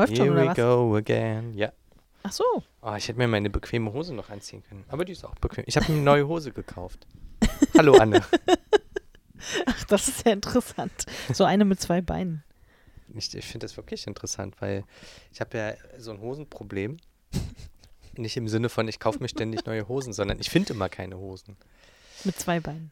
[0.00, 0.56] Läuft schon, Here oder we was?
[0.56, 1.54] go again.
[1.54, 1.72] Ja.
[2.22, 2.44] Ach so.
[2.80, 4.84] Oh, ich hätte mir meine bequeme Hose noch anziehen können.
[4.88, 5.64] Aber die ist auch bequem.
[5.66, 7.06] Ich habe eine neue Hose gekauft.
[7.76, 8.22] Hallo Anne.
[9.66, 11.06] Ach, das ist ja interessant.
[11.32, 12.42] So eine mit zwei Beinen.
[13.14, 14.84] Ich, ich finde das wirklich interessant, weil
[15.32, 16.96] ich habe ja so ein Hosenproblem.
[18.16, 21.18] Nicht im Sinne von, ich kaufe mir ständig neue Hosen, sondern ich finde immer keine
[21.18, 21.56] Hosen.
[22.24, 22.90] Mit zwei Beinen.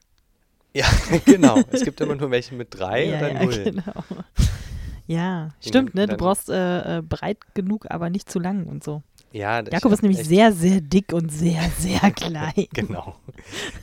[0.75, 0.87] Ja,
[1.25, 1.63] genau.
[1.71, 3.65] Es gibt immer nur welche mit drei ja, oder ja, null.
[3.65, 4.05] genau.
[5.09, 6.07] Ja, stimmt, ne?
[6.07, 9.03] Du brauchst äh, äh, breit genug, aber nicht zu lang und so.
[9.33, 12.53] Ja, Jakob ist nämlich sehr, sehr dick und sehr, sehr klein.
[12.73, 13.17] Genau.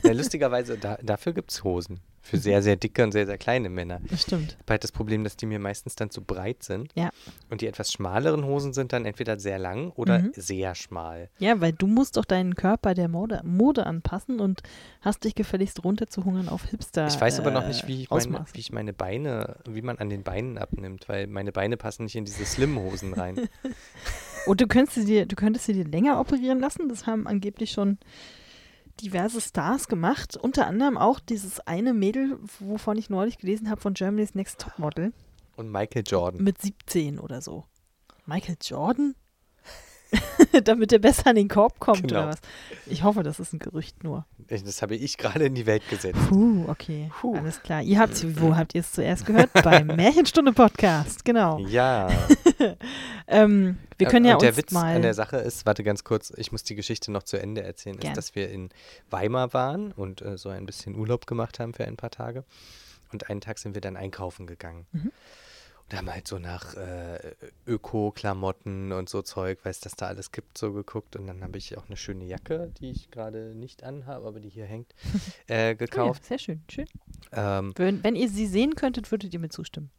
[0.04, 2.00] Ja, lustigerweise, da, dafür gibt es Hosen.
[2.28, 4.00] Für sehr, sehr dicke und sehr, sehr kleine Männer.
[4.10, 4.52] Das stimmt.
[4.52, 6.90] Ich habe halt das Problem, dass die mir meistens dann zu breit sind.
[6.94, 7.10] Ja.
[7.50, 10.32] Und die etwas schmaleren Hosen sind dann entweder sehr lang oder Mhm.
[10.34, 11.28] sehr schmal.
[11.38, 14.62] Ja, weil du musst doch deinen Körper der Mode, Mode anpassen und
[15.02, 17.06] hast dich gefälligst runterzuhungern auf Hipster.
[17.06, 18.54] Ich weiß aber noch nicht, äh, wie ich, meine, Ausmaße.
[18.54, 22.16] wie ich meine Beine, wie man an den Beinen abnimmt, weil meine Beine passen nicht
[22.16, 23.36] in diese Slim-Hosen rein.
[24.46, 26.88] Und du könntest sie dir, du könntest sie dir länger operieren lassen.
[26.88, 27.98] Das haben angeblich schon
[29.02, 30.36] diverse Stars gemacht.
[30.36, 35.12] Unter anderem auch dieses eine Mädel, wovon ich neulich gelesen habe, von Germany's Next Topmodel.
[35.56, 36.42] Und Michael Jordan.
[36.42, 37.64] Mit 17 oder so.
[38.26, 39.14] Michael Jordan?
[40.64, 42.20] Damit er besser an den Korb kommt Genau.
[42.20, 42.40] oder was?
[42.86, 44.24] Ich hoffe, das ist ein Gerücht nur.
[44.48, 46.18] Das habe ich gerade in die Welt gesetzt.
[46.28, 47.10] Puh, okay.
[47.20, 47.34] Puh.
[47.36, 47.82] Alles klar.
[47.82, 49.52] Ihr habt, wo habt ihr es zuerst gehört?
[49.52, 51.58] Beim Märchenstunde Podcast, genau.
[51.66, 52.08] Ja.
[53.28, 56.32] Ähm, wir können und ja der uns Witz an der Sache ist, warte ganz kurz,
[56.36, 58.12] ich muss die Geschichte noch zu Ende erzählen, Gern.
[58.12, 58.68] ist, dass wir in
[59.10, 62.44] Weimar waren und äh, so ein bisschen Urlaub gemacht haben für ein paar Tage.
[63.12, 64.86] Und einen Tag sind wir dann einkaufen gegangen.
[64.92, 65.10] Mhm.
[65.88, 67.18] Und haben halt so nach äh,
[67.66, 71.14] Öko-Klamotten und so Zeug, weiß dass da alles gibt, so geguckt.
[71.16, 74.48] Und dann habe ich auch eine schöne Jacke, die ich gerade nicht anhabe, aber die
[74.48, 74.94] hier hängt,
[75.46, 76.24] äh, Oh ja, gekauft.
[76.24, 76.86] sehr schön, schön.
[77.32, 79.90] ähm, Wenn, wenn ihr sie sehen könntet, würdet ihr mir zustimmen.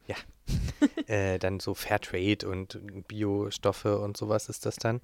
[1.08, 5.02] äh, dann so Fairtrade und Biostoffe und sowas ist das dann.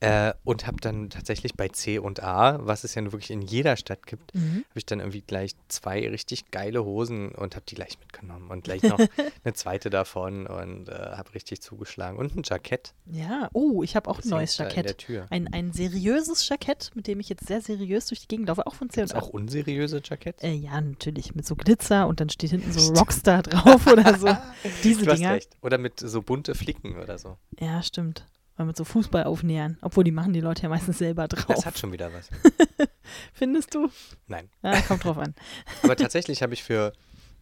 [0.00, 3.42] Äh, und habe dann tatsächlich bei C und A, was es ja nun wirklich in
[3.42, 4.64] jeder Stadt gibt, Mhm.
[4.68, 8.64] habe ich dann irgendwie gleich zwei richtig geile Hosen und habe die gleich mitgenommen und
[8.64, 8.98] gleich noch
[9.44, 12.94] eine zweite davon und äh, habe richtig zugeschlagen und ein Jackett.
[13.06, 14.98] Ja, oh, ich habe auch ein neues Jackett.
[14.98, 15.26] Tür.
[15.30, 18.74] Ein, ein seriöses Jackett, mit dem ich jetzt sehr seriös durch die Gegend laufe, auch
[18.74, 19.04] von C&A.
[19.04, 20.42] Ist auch unseriöse Jackett?
[20.42, 24.26] Äh, ja, natürlich, mit so Glitzer und dann steht hinten so Rockstar drauf oder so.
[24.82, 25.32] Diese du hast Dinger.
[25.32, 25.56] recht.
[25.62, 27.38] Oder mit so bunte Flicken oder so.
[27.58, 28.26] Ja, stimmt.
[28.56, 29.78] Oder mit so Fußballaufnähern.
[29.82, 31.46] Obwohl, die machen die Leute ja meistens selber drauf.
[31.46, 32.30] Das hat schon wieder was.
[33.32, 33.90] Findest du?
[34.26, 34.48] Nein.
[34.62, 35.34] Ja, kommt drauf an.
[35.82, 36.92] Aber tatsächlich habe ich für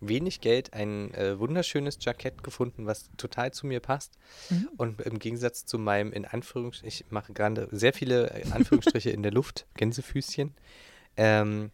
[0.01, 4.19] wenig Geld ein äh, wunderschönes Jackett gefunden, was total zu mir passt.
[4.51, 4.69] Mhm.
[4.77, 9.23] Und im Gegensatz zu meinem, in Anführungsstrichen, ich mache gerade sehr viele äh, Anführungsstriche in
[9.23, 10.55] der Luft, Gänsefüßchen,
[11.17, 11.69] ähm, äh,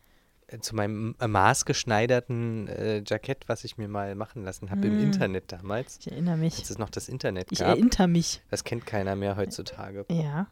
[0.60, 5.04] zu meinem maßgeschneiderten äh, Jackett, was ich mir mal machen lassen habe im Mm.
[5.04, 6.58] Internet damals, Ich erinnere mich.
[6.58, 7.68] als es noch das Internet Ich gab.
[7.68, 8.40] erinnere mich.
[8.50, 10.04] Das kennt keiner mehr heutzutage.
[10.10, 10.46] Ja.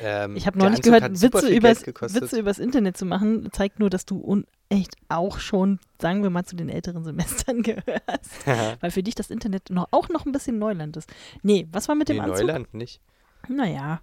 [0.00, 1.86] Ähm, Ich habe neulich Anzug gehört, Witze übers.
[1.86, 6.44] Witze übers Internet zu machen, zeigt nur, dass du echt auch schon, sagen wir mal,
[6.44, 8.46] zu den älteren Semestern gehörst.
[8.80, 11.10] Weil für dich das Internet noch, auch noch ein bisschen Neuland ist.
[11.42, 12.46] Nee, was war mit dem nee, Anzug?
[12.46, 13.00] Neuland nicht.
[13.48, 14.00] Naja.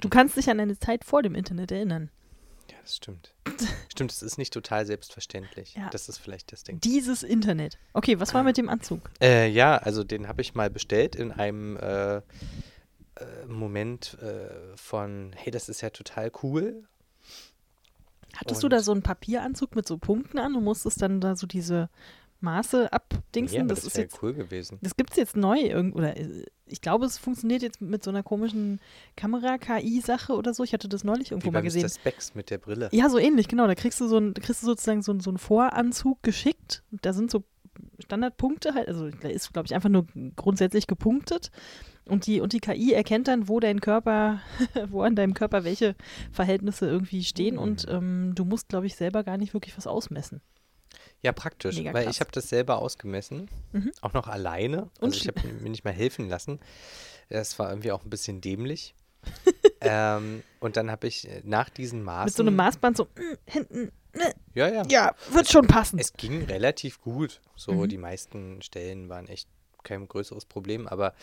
[0.00, 0.10] Du Mhm.
[0.10, 2.10] kannst dich an eine Zeit vor dem Internet erinnern.
[2.70, 3.34] Ja, das stimmt.
[3.90, 5.74] stimmt, es ist nicht total selbstverständlich.
[5.74, 5.90] Ja.
[5.90, 6.80] Das ist vielleicht das Ding.
[6.80, 7.78] Dieses Internet.
[7.92, 9.10] Okay, was war mit dem Anzug?
[9.20, 12.22] Äh, ja, also den habe ich mal bestellt in einem äh, äh,
[13.46, 16.84] Moment äh, von, hey, das ist ja total cool.
[18.36, 21.36] Hattest du da Und- so einen Papieranzug mit so Punkten an und musstest dann da
[21.36, 21.90] so diese
[22.40, 23.56] Maße abdingsen?
[23.58, 24.78] ja, das, das ist jetzt, cool gewesen.
[24.82, 28.10] das gibt es jetzt neu irgend oder äh, ich glaube, es funktioniert jetzt mit so
[28.10, 28.80] einer komischen
[29.16, 30.64] Kamera-KI-Sache oder so.
[30.64, 31.82] Ich hatte das neulich irgendwo Wie mal gesehen.
[31.82, 31.90] Mr.
[31.90, 32.88] Specs mit der Brille.
[32.92, 33.66] Ja, so ähnlich, genau.
[33.66, 36.82] Da kriegst du so ein, kriegst du sozusagen so, ein, so einen Voranzug geschickt.
[36.90, 37.44] Da sind so
[38.00, 41.50] Standardpunkte halt, also da ist, glaube ich, einfach nur grundsätzlich gepunktet.
[42.04, 44.40] Und die, und die KI erkennt dann, wo dein Körper,
[44.88, 45.94] wo an deinem Körper welche
[46.32, 47.58] Verhältnisse irgendwie stehen.
[47.58, 47.96] Und Hm.
[47.96, 50.40] ähm, du musst, glaube ich, selber gar nicht wirklich was ausmessen.
[51.22, 52.16] Ja, praktisch, Mega weil krass.
[52.16, 53.92] ich habe das selber ausgemessen, Mhm.
[54.00, 54.90] auch noch alleine.
[55.00, 56.58] Und Also ich habe mir nicht mal helfen lassen.
[57.28, 58.94] Das war irgendwie auch ein bisschen dämlich.
[59.80, 62.24] ähm, und dann habe ich äh, nach diesen Maßen.
[62.26, 63.92] Mit so einem Maßband so mm, hinten.
[64.54, 64.82] Ja, ja.
[64.90, 65.98] Ja, wird schon passen.
[66.00, 67.40] Es ging relativ gut.
[67.56, 67.88] So, Mhm.
[67.88, 69.48] die meisten Stellen waren echt
[69.84, 71.14] kein größeres Problem, aber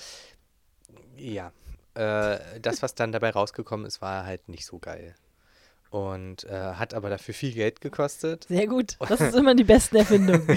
[1.17, 1.51] ja,
[1.95, 5.15] äh, das, was dann dabei rausgekommen ist, war halt nicht so geil.
[5.89, 8.45] Und äh, hat aber dafür viel Geld gekostet.
[8.47, 8.95] Sehr gut.
[9.09, 10.47] Das ist immer die besten Erfindungen.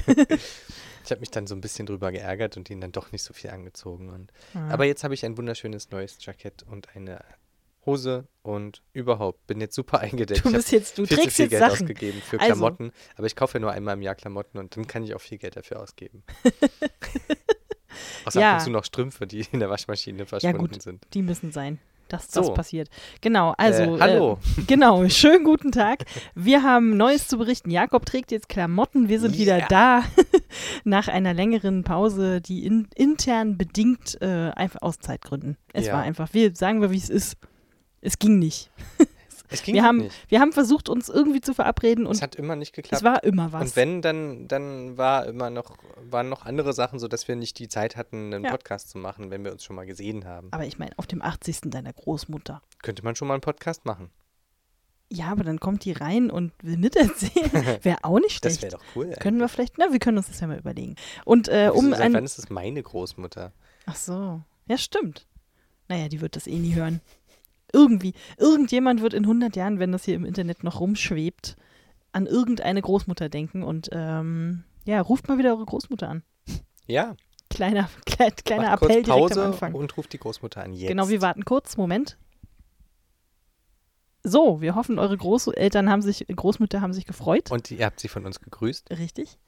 [1.05, 3.32] Ich habe mich dann so ein bisschen drüber geärgert und ihn dann doch nicht so
[3.34, 4.08] viel angezogen.
[4.11, 4.69] Und, Ah.
[4.70, 7.25] Aber jetzt habe ich ein wunderschönes neues Jackett und eine
[7.84, 10.44] Hose und überhaupt bin jetzt super eingedeckt.
[10.44, 11.73] du bist jetzt, du viel zu trägst viel jetzt Geld Sachen.
[11.73, 12.52] ausgegeben für Also.
[12.52, 15.20] Klamotten, aber ich kaufe ja nur einmal im Jahr Klamotten und dann kann ich auch
[15.20, 16.23] viel Geld dafür ausgeben.
[18.25, 18.52] Außer Ja.
[18.52, 20.82] ab und zu noch Strümpfe, die in der Waschmaschine verschwunden gut.
[20.82, 21.05] sind.
[21.14, 21.79] Die müssen sein.
[22.12, 22.52] Dass das So.
[22.52, 22.90] passiert.
[23.22, 23.96] Genau, also.
[23.96, 24.38] äh, hallo.
[24.58, 26.04] Äh, genau, schönen guten Tag.
[26.34, 27.70] Wir haben Neues zu berichten.
[27.70, 29.08] Jakob trägt jetzt Klamotten.
[29.08, 29.66] Wir sind wieder Ja.
[29.68, 30.02] da.
[30.84, 35.56] Nach einer längeren Pause, die in, intern bedingt äh, einfach aus Zeitgründen.
[35.72, 35.94] Es Ja.
[35.94, 37.38] war einfach, wir sagen wir, wie es ist.
[38.02, 38.70] Es ging nicht.
[39.52, 40.14] Es ging Wir haben, nicht.
[40.31, 43.02] wir haben versucht, uns irgendwie zu verabreden und es hat immer nicht geklappt.
[43.02, 43.62] es war immer was.
[43.62, 45.76] Und wenn, dann, dann war immer noch,
[46.10, 48.50] waren noch andere Sachen, sodass wir nicht die Zeit hatten, einen Ja.
[48.50, 50.49] Podcast zu machen, wenn wir uns schon mal gesehen haben.
[50.52, 51.60] aber ich meine, auf dem 80.
[51.66, 52.62] deiner Großmutter.
[52.82, 54.10] Könnte man schon mal einen Podcast machen.
[55.14, 57.52] Ja, aber dann kommt die rein und will miterzählen.
[57.82, 58.62] Wäre auch nicht Das schlecht.
[58.72, 59.10] wäre doch cool.
[59.20, 60.96] Können wir vielleicht, na, wir können uns das ja mal überlegen.
[61.26, 62.14] Und äh, um seit ein.
[62.14, 63.52] wann ist es meine Großmutter?
[63.84, 64.40] Ach so.
[64.69, 65.26] Ja, stimmt.
[65.88, 67.02] Naja, die wird das eh nie hören.
[67.72, 68.12] Irgendwie.
[68.38, 71.56] Irgendjemand wird in 100 Jahren, wenn das hier im Internet noch rumschwebt,
[72.12, 76.22] an irgendeine Großmutter denken und ähm, ja, ruft mal wieder eure Großmutter an.
[76.86, 77.14] Ja,
[77.48, 79.74] Kleiner, klein, kleiner macht Appell kurz direkt Pause am Anfang.
[79.74, 80.72] und ruft die Großmutter an.
[80.72, 80.88] Jetzt.
[80.88, 81.76] Genau, wir warten kurz.
[81.76, 82.16] Moment.
[84.24, 87.50] So, wir hoffen, eure Großeltern haben sich, Großmütter haben sich gefreut.
[87.50, 88.90] Und ihr habt sie von uns gegrüßt.
[88.90, 89.38] Richtig.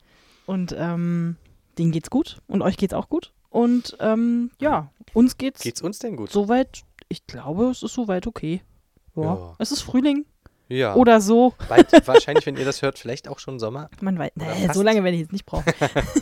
[0.46, 1.36] Und ähm,
[1.78, 3.32] denen geht's gut und euch geht's auch gut.
[3.50, 6.30] Und ähm, ja, uns geht's, Geht's uns denn gut?
[6.30, 6.82] soweit,
[7.14, 8.60] ich glaube, es ist soweit okay.
[9.16, 9.22] Ja.
[9.22, 9.54] Ja.
[9.60, 10.26] Es ist Frühling
[10.68, 10.94] Ja.
[10.96, 11.54] oder so.
[11.68, 13.88] Bald, wahrscheinlich, wenn ihr das hört, vielleicht auch schon Sommer.
[14.00, 15.72] Man weiß, nee, so lange werde ich jetzt nicht brauchen.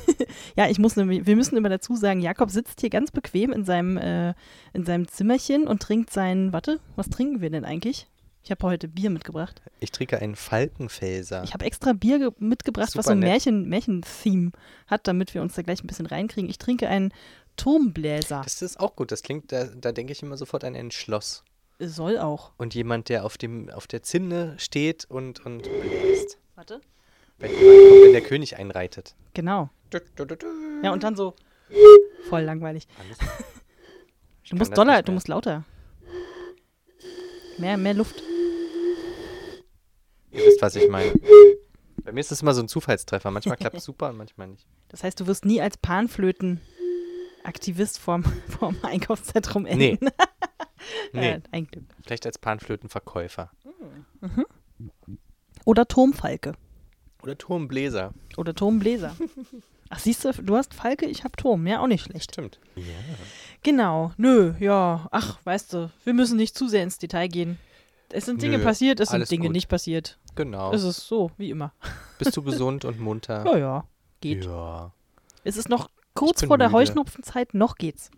[0.56, 3.64] ja, ich muss, nämlich- wir müssen immer dazu sagen, Jakob sitzt hier ganz bequem in
[3.64, 4.34] seinem, äh,
[4.74, 8.08] in seinem Zimmerchen und trinkt sein, warte, was trinken wir denn eigentlich?
[8.44, 9.62] Ich habe heute Bier mitgebracht.
[9.78, 11.44] Ich trinke einen Falkenfelser.
[11.44, 13.28] Ich habe extra Bier ge- mitgebracht, was Super so ein nett.
[13.30, 14.50] Märchen, Märchen-Theme
[14.88, 16.50] hat, damit wir uns da gleich ein bisschen reinkriegen.
[16.50, 17.12] Ich trinke einen
[17.56, 18.42] Turmbläser.
[18.44, 19.12] Das ist auch gut.
[19.12, 21.44] Das klingt, da, da denke ich immer sofort an ein Schloss.
[21.78, 22.52] Soll auch.
[22.58, 26.38] Und jemand, der auf, dem, auf der Zinne steht und, und bläst.
[26.54, 26.80] Warte.
[27.38, 29.16] Wenn kommt, wenn der König einreitet.
[29.34, 29.70] Genau.
[29.90, 30.46] Du, du, du.
[30.82, 31.34] Ja, und dann so.
[32.28, 32.86] Voll langweilig.
[34.50, 35.64] Du musst doller, du musst lauter.
[37.56, 38.22] Mehr, mehr Luft.
[40.30, 41.14] Ihr wisst, was ich meine.
[42.04, 43.30] Bei mir ist das immer so ein Zufallstreffer.
[43.30, 44.66] Manchmal klappt es super und manchmal nicht.
[44.88, 45.78] Das heißt, du wirst nie als
[47.42, 49.98] Panflöten-Aktivist vorm, vorm Einkaufszentrum enden.
[50.00, 50.10] Nee.
[51.12, 51.84] Nee, Äh, ein Glück.
[52.04, 53.50] vielleicht als Panflötenverkäufer.
[55.64, 56.54] Oder Turmfalke.
[57.22, 58.12] Oder Turmbläser.
[58.36, 59.14] Oder Turmbläser.
[59.90, 61.66] Ach, siehst du, du hast Falke, ich hab Turm.
[61.68, 62.32] Ja, auch nicht schlecht.
[62.32, 62.58] Stimmt.
[62.74, 62.82] Ja.
[63.62, 64.10] Genau.
[64.16, 65.06] Nö, ja.
[65.12, 67.58] Ach, weißt du, wir müssen nicht zu sehr ins Detail gehen.
[68.10, 69.52] Es sind Dinge Nö, passiert, es sind Dinge gut.
[69.52, 70.18] nicht passiert.
[70.34, 70.72] Genau.
[70.72, 71.72] Es ist so, wie immer.
[72.18, 73.44] Bist du gesund und munter?
[73.52, 73.84] Ja, ja.
[74.20, 74.44] Geht.
[74.46, 74.92] Ja.
[75.44, 76.78] Es ist noch kurz vor der müde.
[76.78, 78.10] Heuschnupfenzeit, noch geht's.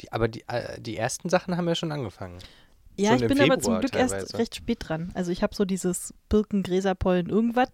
[0.00, 2.38] Die, aber die, äh, die ersten Sachen haben ja schon angefangen.
[2.96, 4.38] Ja, Schon ich bin aber zum Februar Glück erst teilweise.
[4.38, 5.10] recht spät dran.
[5.14, 7.68] Also ich habe so dieses Birken, Gräserpollen, irgendwas,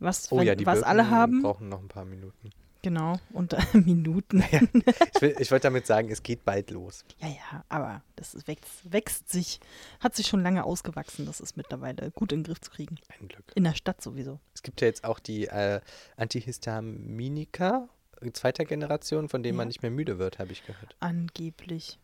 [0.00, 1.42] was, Oh wenn- ja, die was alle haben.
[1.42, 2.50] brauchen noch ein paar Minuten.
[2.82, 3.18] Genau.
[3.32, 4.42] Und äh, Minuten.
[4.52, 7.04] Ich, will, ich wollte damit sagen, es geht bald los.
[7.18, 9.58] Ja, ja, aber das ist, wächst, wächst sich,
[10.00, 11.26] hat sich schon lange ausgewachsen.
[11.26, 12.96] Das ist mittlerweile gut in den Griff zu kriegen.
[13.20, 13.44] Ein Glück.
[13.56, 14.38] In der Stadt sowieso.
[14.54, 15.80] Es gibt ja jetzt auch die äh,
[16.16, 17.88] Antihistaminika
[18.34, 19.58] zweiter Generation, von denen Ja.
[19.58, 20.96] man nicht mehr müde wird, habe ich gehört.
[21.00, 21.98] Angeblich.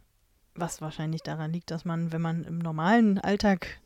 [0.55, 3.81] Was wahrscheinlich daran liegt, dass man, wenn man im normalen Alltag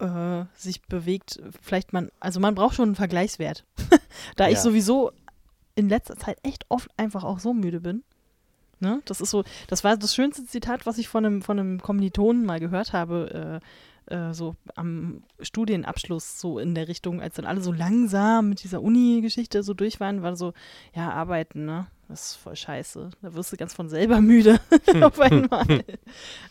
[0.00, 3.64] äh, sich bewegt, vielleicht man, also man braucht schon einen Vergleichswert.
[4.36, 4.60] da ich Ja.
[4.60, 5.12] sowieso
[5.76, 8.02] in letzter Zeit echt oft einfach auch so müde bin.
[8.80, 9.00] Ne?
[9.06, 12.44] Das ist so, das war das schönste Zitat, was ich von einem, von einem Kommilitonen
[12.44, 13.66] mal gehört habe, äh,
[14.06, 18.82] äh, so am Studienabschluss, so in der Richtung, als dann alle so langsam mit dieser
[18.82, 20.52] Uni-Geschichte so durch waren, war so,
[20.94, 21.86] ja, arbeiten, ne?
[22.08, 23.10] Das ist voll scheiße.
[23.22, 24.60] Da wirst du ganz von selber müde
[25.02, 25.84] auf einmal.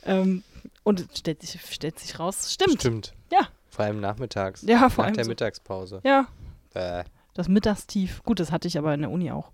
[0.06, 0.44] ähm,
[0.84, 2.80] und es stellt sich, stellt sich raus, stimmt.
[2.82, 3.14] Stimmt.
[3.32, 3.48] Ja.
[3.70, 4.62] Vor allem nachmittags.
[4.64, 5.30] Ja, vor nach allem der so.
[5.30, 6.02] Mittagspause.
[6.04, 6.28] Ja,
[6.74, 7.04] Äh,
[7.36, 8.22] das Mittagstief.
[8.24, 9.52] Gut, das hatte ich aber in der Uni auch.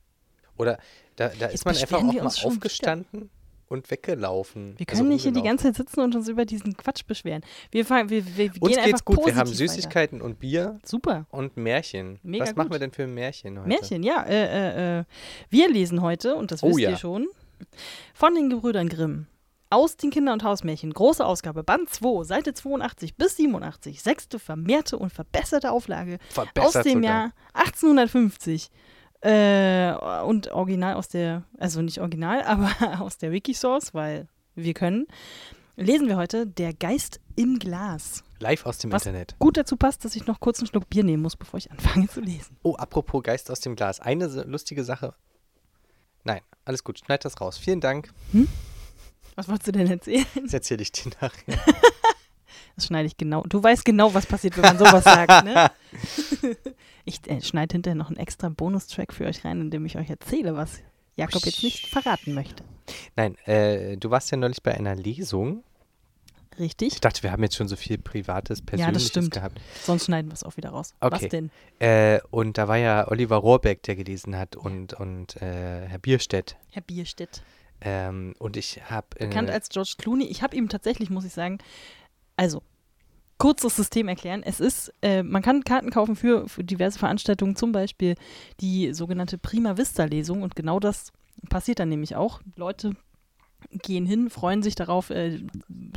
[0.58, 0.78] oder
[1.16, 3.30] da, da ist man einfach auch mal aufgestanden
[3.70, 4.74] und weggelaufen.
[4.78, 7.42] Wir Also können nicht hier die ganze Zeit sitzen und uns über diesen Quatsch beschweren.
[7.72, 9.26] Wir, fangen, wir, wir, wir Uns gehen geht's gut.
[9.26, 10.80] Wir haben Süßigkeiten und Bier Weiter.
[10.84, 11.26] Super.
[11.30, 12.20] und Märchen.
[12.24, 12.76] Mega Was machen gut.
[12.76, 13.68] wir denn für ein Märchen heute?
[13.70, 14.24] Märchen, ja.
[14.24, 15.04] Äh, äh, äh,
[15.50, 16.90] wir lesen heute, und das Oh wisst ja.
[16.90, 17.28] ihr schon,
[18.14, 19.28] von den Gebrüdern Grimm.
[19.72, 20.92] Aus den Kinder- und Hausmärchen.
[20.92, 24.02] Große Ausgabe, Band 2, Seite 82 bis 87.
[24.02, 27.04] Sechste vermehrte und verbesserte Auflage Verbessert aus dem sogar.
[27.04, 28.72] Jahr 1850.
[29.22, 29.94] Äh,
[30.26, 35.08] und original aus der, also nicht original, aber aus der Wikisource, weil wir können.
[35.76, 38.24] Lesen wir heute Der Geist im Glas.
[38.40, 39.36] Live aus dem Was- Internet.
[39.40, 42.08] Gut dazu passt, dass ich noch kurz einen Schluck Bier nehmen muss, bevor ich anfange
[42.08, 42.58] zu lesen.
[42.64, 44.00] Oh, apropos Geist aus dem Glas.
[44.00, 45.14] Eine lustige Sache.
[46.26, 47.00] Nein, alles gut.
[47.00, 47.58] Schneid das raus.
[47.58, 48.12] Vielen Dank.
[49.36, 50.26] Was wolltest du denn erzählen?
[50.44, 51.60] Das erzähle ich dir nachher.
[52.76, 53.44] Das schneide ich genau.
[53.44, 55.72] Du weißt genau, was passiert, wenn man sowas sagt, ne?
[57.06, 60.12] Ich äh, schneide hinterher noch einen extra Bonustrack für euch rein, in dem ich euch
[60.12, 60.80] erzähle, was
[61.16, 62.64] Jakob jetzt nicht verraten möchte.
[63.16, 65.64] Nein, äh, du warst ja neulich bei einer Lesung.
[66.60, 66.94] Richtig?
[66.94, 69.32] Ich dachte, wir haben jetzt schon so viel Privates, Persönliches stimmt.
[69.32, 69.60] gehabt.
[69.82, 70.94] Sonst schneiden wir es auch wieder raus.
[71.00, 71.16] Okay.
[71.16, 71.52] Was denn?
[71.80, 76.58] Äh, und da war ja Oliver Rohrbeck, der gelesen hat und, und äh, Herr Bierstedt.
[76.72, 77.42] Herr Bierstedt.
[77.82, 79.08] Ähm, und ich habe.
[79.16, 80.26] Äh, Bekannt als George Clooney.
[80.26, 81.60] Ich habe ihm tatsächlich, muss ich sagen,
[82.40, 82.64] also
[83.38, 84.44] kurzes System erklären.
[84.44, 88.16] Es ist, äh, man kann Karten kaufen für, für diverse Veranstaltungen, zum Beispiel
[88.62, 91.12] die sogenannte Prima Vista Lesung und genau das
[91.50, 92.42] passiert dann nämlich auch.
[92.56, 92.96] Leute
[93.72, 95.40] gehen hin, freuen sich darauf, äh,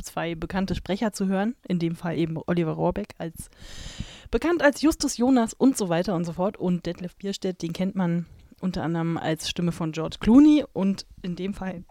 [0.01, 3.49] zwei bekannte Sprecher zu hören, in dem Fall eben Oliver Rohrbeck als
[4.29, 7.95] bekannt als Justus Jonas und so weiter und so fort und Detlef Bierstedt, den kennt
[7.95, 8.25] man
[8.59, 11.83] unter anderem als Stimme von George Clooney und in dem Fall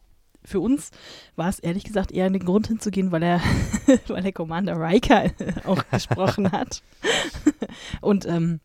[0.44, 0.90] für uns
[1.36, 3.40] war es ehrlich gesagt eher ein Grund hinzugehen, weil er,
[4.08, 5.30] weil er Commander Riker
[5.64, 6.82] auch gesprochen hat.
[8.00, 8.60] Und ähm,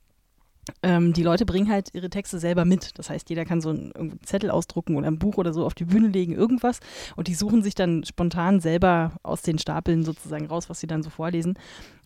[0.83, 2.97] ähm, die Leute bringen halt ihre Texte selber mit.
[2.97, 5.85] Das heißt, jeder kann so einen, Zettel ausdrucken oder ein Buch oder so auf die
[5.85, 6.79] Bühne legen, irgendwas.
[7.15, 11.03] Und die suchen sich dann spontan selber aus den Stapeln sozusagen raus, was sie dann
[11.03, 11.57] so vorlesen.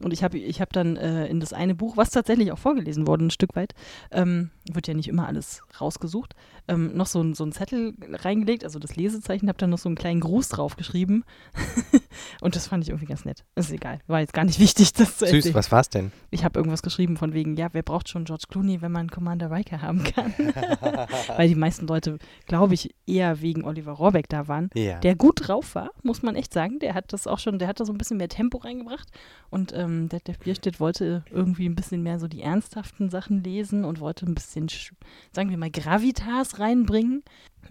[0.03, 3.07] Und ich habe ich hab dann äh, in das eine Buch, was tatsächlich auch vorgelesen
[3.07, 3.73] wurde, ein Stück weit,
[4.11, 6.35] ähm, wird ja nicht immer alles rausgesucht,
[6.67, 9.89] ähm, noch so, ein- so einen Zettel reingelegt, also das Lesezeichen, habe dann noch so
[9.89, 11.23] einen kleinen Gruß drauf geschrieben.
[12.41, 13.43] Und das fand ich irgendwie ganz nett.
[13.55, 15.55] Ist egal, war jetzt gar nicht wichtig, das zu Süß, erzählen.
[15.55, 16.11] was war's denn?
[16.31, 19.49] Ich habe irgendwas geschrieben von wegen, ja, wer braucht schon George Clooney, wenn man Commander
[19.49, 20.33] Riker haben kann?
[21.35, 24.69] Weil die meisten Leute, glaube ich, eher wegen Oliver Rohrbeck da waren.
[24.75, 24.99] Ja.
[24.99, 26.79] Der gut drauf war, muss man echt sagen.
[26.79, 29.09] Der hat das auch schon, der hat da so ein bisschen mehr Tempo reingebracht.
[29.49, 33.85] Und ähm, der, der Bierstedt wollte irgendwie ein bisschen mehr so die ernsthaften Sachen lesen
[33.85, 34.91] und wollte ein bisschen, sch-
[35.31, 37.23] sagen wir mal, Gravitas reinbringen.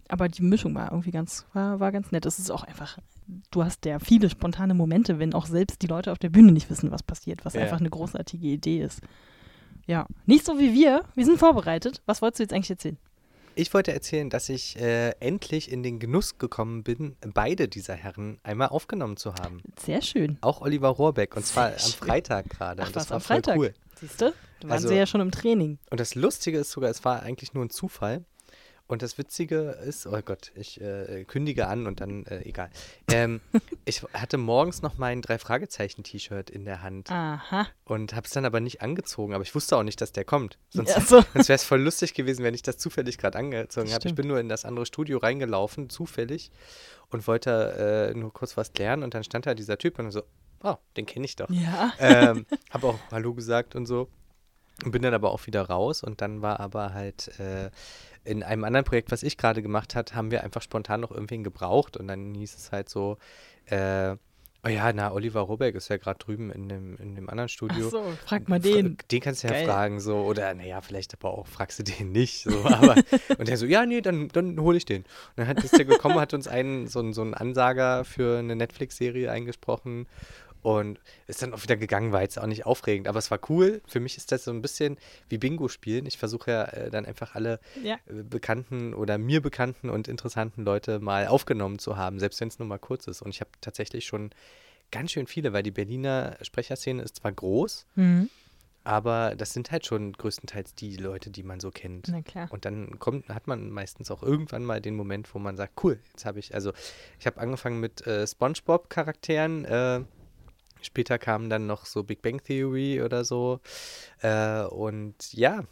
[0.08, 2.24] Aber die Mischung war irgendwie ganz, war, war ganz nett.
[2.24, 2.98] Es ist auch einfach,
[3.50, 6.70] du hast ja viele spontane Momente, wenn auch selbst die Leute auf der Bühne nicht
[6.70, 7.62] wissen, was passiert, was Ja.
[7.62, 9.00] einfach eine großartige Idee ist.
[9.86, 11.02] Ja, nicht so wie wir.
[11.14, 12.02] Wir sind vorbereitet.
[12.06, 12.98] Was wolltest du jetzt eigentlich erzählen?
[13.56, 18.38] Ich wollte erzählen, dass ich äh, endlich in den Genuss gekommen bin, beide dieser Herren
[18.44, 19.60] einmal aufgenommen zu haben.
[19.78, 20.38] Sehr schön.
[20.40, 21.36] Auch Oliver Rohrbeck.
[21.36, 21.78] Und zwar am.
[21.78, 22.82] Freitag gerade.
[22.82, 23.58] Was, das war am Freitag?
[23.58, 23.74] cool.
[23.96, 24.32] Siehst du?
[24.60, 25.78] Da waren Also- sie ja schon im Training.
[25.90, 28.24] Und das Lustige ist sogar, es war eigentlich nur ein Zufall.
[28.90, 32.70] Und das Witzige ist, oh Gott, ich äh, kündige an und dann, äh, egal.
[33.08, 33.40] Ähm,
[33.84, 37.68] ich hatte morgens noch mein Drei-Fragezeichen-T-Shirt in der Hand Aha.
[37.84, 39.32] und habe es dann aber nicht angezogen.
[39.32, 40.58] Aber ich wusste auch nicht, dass der kommt.
[40.70, 41.22] Sonst, Ja, so.
[41.34, 44.08] sonst wäre es voll lustig gewesen, wenn ich das zufällig gerade angezogen habe.
[44.08, 46.50] Ich bin nur in das andere Studio reingelaufen, zufällig,
[47.10, 49.04] und wollte äh, nur kurz was klären.
[49.04, 50.24] Und dann stand da dieser Typ und so,
[50.64, 51.48] oh, den kenne ich doch.
[51.48, 51.92] Ja.
[52.00, 54.08] ähm, habe auch Hallo gesagt und so.
[54.84, 56.02] Und bin dann aber auch wieder raus.
[56.02, 57.70] Und dann war aber halt äh,
[58.24, 61.42] in einem anderen Projekt, was ich gerade gemacht hat, haben wir einfach spontan noch irgendwen
[61.44, 61.96] gebraucht.
[61.96, 63.16] Und dann hieß es halt so,
[63.66, 64.16] äh,
[64.62, 67.52] oh ja, na, Oliver Robeck ist ja gerade drüben in dem, in dem anderen Ach
[67.52, 67.88] Studio.
[67.88, 68.98] so, frag mal Fra- den.
[69.10, 69.64] Den kannst du ja Geil.
[69.66, 72.42] fragen, so, oder naja, vielleicht aber auch fragst du den nicht.
[72.42, 72.96] So, aber,
[73.38, 75.02] und der so, ja, nee, dann, dann hole ich den.
[75.04, 78.38] Und dann hat, ist der gekommen, hat uns einen, so, einen- so einen Ansager für
[78.38, 80.06] eine Netflix-Serie eingesprochen
[80.62, 83.80] und ist dann auch wieder gegangen, war jetzt auch nicht aufregend, aber es war cool.
[83.86, 84.98] Für mich ist das so ein bisschen
[85.28, 86.06] wie Bingo spielen.
[86.06, 87.94] Ich versuche ja äh, dann einfach alle Ja.
[88.06, 92.58] äh, bekannten oder mir bekannten und interessanten Leute mal aufgenommen zu haben, selbst wenn es
[92.58, 93.22] nur mal kurz ist.
[93.22, 94.30] Und ich habe tatsächlich schon
[94.90, 98.28] ganz schön viele, weil die Berliner Sprecherszene ist zwar groß, Mhm.
[98.82, 102.08] aber das sind halt schon größtenteils die Leute, die man so kennt.
[102.10, 102.48] Na klar.
[102.50, 106.00] Und dann kommt, hat man meistens auch irgendwann mal den Moment, wo man sagt, cool,
[106.10, 106.72] jetzt habe ich, also
[107.20, 110.00] ich habe angefangen mit äh, SpongeBob-Charakteren, äh,
[110.82, 113.60] später kamen dann noch so Big Bang Theory oder so.
[114.22, 115.64] Äh, und ja,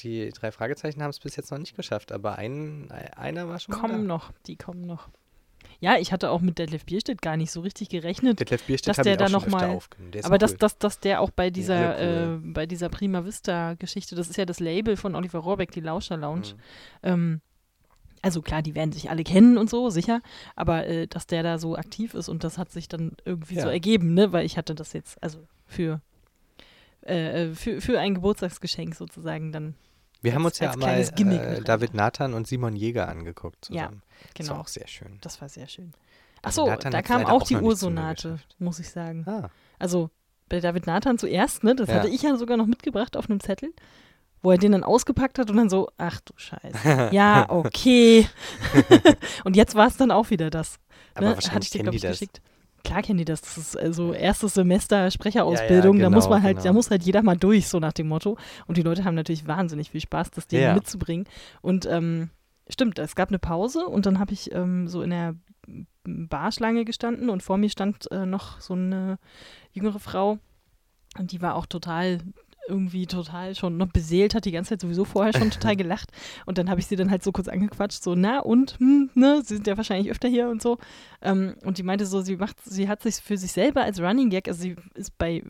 [0.00, 3.74] die drei Fragezeichen haben es bis jetzt noch nicht geschafft, aber ein, einer war schon
[3.74, 4.14] Kommen da.
[4.14, 5.08] noch, die kommen noch.
[5.80, 8.38] Ja, ich hatte auch mit Detlef Bierstedt gar nicht so richtig gerechnet.
[8.38, 9.80] Detlef Bierstedt dass der da noch mal- Aber
[10.32, 10.38] cool.
[10.38, 14.36] dass, dass, dass der auch bei dieser, alle äh, bei dieser Prima Vista-Geschichte, das ist
[14.36, 16.54] ja das Label von Oliver Rohrbeck, die Lauscher Lounge.
[16.54, 16.58] Mhm.
[17.02, 17.40] Ähm,
[18.22, 20.20] also klar, die werden sich alle kennen und so, sicher,
[20.56, 23.66] aber äh, dass der da so aktiv ist und das hat sich dann irgendwie so
[23.66, 23.72] Ja.
[23.72, 24.32] ergeben, ne?
[24.32, 26.00] Weil ich hatte das jetzt, also für,
[27.06, 29.74] äh, äh, für, für ein Geburtstagsgeschenk sozusagen dann.
[30.20, 33.66] Wir haben uns ja als mal kleines Gimmick äh, David Nathan und Simon Jäger angeguckt
[33.70, 34.02] Ja, zusammen.
[34.34, 35.18] Das war Genau, auch sehr schön.
[35.20, 35.92] das war sehr schön.
[36.42, 39.24] Achso, Nathan da kam auch die Ursonate, muss ich sagen.
[39.26, 39.50] Ah,
[39.80, 40.10] Also
[40.48, 41.74] bei David Nathan zuerst, ne?
[41.74, 41.96] Das Ja.
[41.96, 43.72] hatte ich ja sogar noch mitgebracht auf einem Zettel,
[44.42, 47.10] wo er den dann ausgepackt hat und dann so, ach du Scheiße.
[47.12, 48.26] Ja, okay.
[49.44, 50.78] und jetzt war es dann auch wieder das.
[51.14, 51.36] aber ne?
[51.36, 52.10] Hatte ich dir, kennen glaub die ich, das.
[52.12, 52.42] geschickt.
[52.84, 53.40] Klar kennen die das.
[53.42, 55.96] Das ist also erstes Semester Sprecherausbildung.
[55.98, 56.64] Ja, ja, da muss genau, man halt, genau.
[56.64, 58.36] da muss halt jeder mal durch, so nach dem Motto.
[58.66, 60.74] Und die Leute haben natürlich wahnsinnig viel Spaß, das Ding Ja.
[60.74, 61.26] mitzubringen.
[61.60, 62.30] Und ähm,
[62.68, 65.36] stimmt, es gab eine Pause und dann habe ich ähm, so in der
[66.04, 69.18] Barschlange gestanden und vor mir stand äh, noch so eine
[69.72, 70.38] jüngere Frau
[71.18, 72.18] und die war auch total
[72.68, 76.10] irgendwie total schon noch beseelt hat, die ganze Zeit sowieso vorher schon total gelacht.
[76.46, 79.42] Und dann habe ich sie dann halt so kurz angequatscht, so, na und, hm, ne,
[79.44, 80.78] sie sind ja wahrscheinlich öfter hier und so.
[81.20, 84.30] Ähm, und die meinte so, sie macht, sie hat sich für sich selber als Running
[84.30, 85.42] Gag, also sie ist bei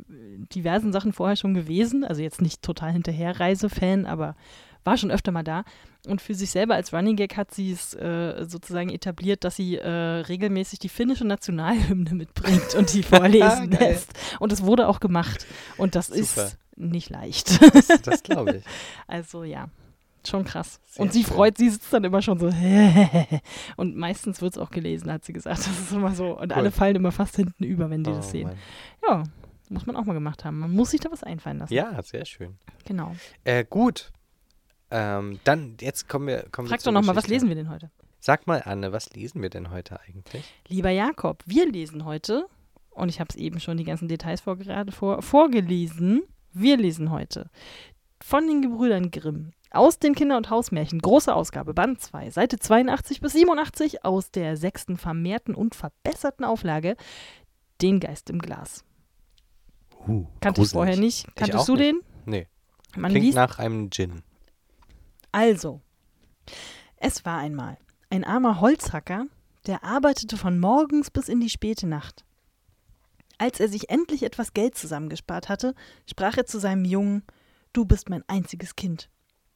[0.54, 4.34] diversen Sachen vorher schon gewesen, also jetzt nicht total Hinterherreise-Fan, aber
[4.84, 5.64] war schon öfter mal da.
[6.08, 9.76] Und für sich selber als Running Gag hat sie es äh, sozusagen etabliert, dass sie
[9.76, 14.10] äh, regelmäßig die finnische Nationalhymne mitbringt und die vorlesen lässt.
[14.40, 15.46] Und das wurde auch gemacht.
[15.76, 16.20] Und das Super.
[16.20, 16.58] ist
[16.90, 17.60] nicht leicht.
[17.74, 18.64] Das, das glaube ich.
[19.06, 19.68] Also ja,
[20.26, 20.80] schon krass.
[20.86, 21.32] Sehr und sie schön.
[21.34, 22.50] freut, sie sitzt dann immer schon so.
[23.76, 25.58] und meistens wird es auch gelesen, hat sie gesagt.
[25.60, 26.38] Das ist immer so.
[26.38, 26.72] Und alle Cool.
[26.72, 28.48] fallen immer fast hinten über, wenn die Oh, das sehen.
[28.48, 28.58] Mann.
[29.08, 29.22] Ja,
[29.68, 30.58] muss man auch mal gemacht haben.
[30.58, 31.72] Man muss sich da was einfallen lassen.
[31.72, 32.56] Ja, sehr schön.
[32.84, 33.14] Genau.
[33.44, 34.12] Äh, gut.
[34.90, 36.44] Ähm, dann, jetzt kommen wir.
[36.52, 37.90] Kommen Frag wir doch noch mal, was lesen wir denn heute?
[38.20, 40.44] Sag mal, Anne, was lesen wir denn heute eigentlich?
[40.68, 42.46] Lieber Jakob, wir lesen heute,
[42.90, 44.58] und ich habe es eben schon die ganzen Details vor,
[44.90, 46.22] vor, vorgelesen,
[46.54, 47.50] wir lesen heute
[48.22, 53.20] von den Gebrüdern Grimm aus den Kinder- und Hausmärchen, große Ausgabe, Band 2, Seite 82
[53.20, 56.96] bis 87 aus der sechsten vermehrten und verbesserten Auflage,
[57.80, 58.84] Den Geist im Glas.
[60.06, 61.26] Uh, Kannte ich vorher nicht.
[61.36, 61.84] Kanntest du nicht.
[61.84, 62.00] den?
[62.26, 62.48] Nee.
[62.96, 64.22] Man Klingt liest nach einem Gin.
[65.30, 65.80] Also,
[66.96, 67.78] es war einmal
[68.10, 69.26] ein armer Holzhacker,
[69.66, 72.24] der arbeitete von morgens bis in die späte Nacht.
[73.42, 75.74] Als er sich endlich etwas Geld zusammengespart hatte,
[76.08, 77.24] sprach er zu seinem Jungen
[77.72, 79.10] Du bist mein einziges Kind.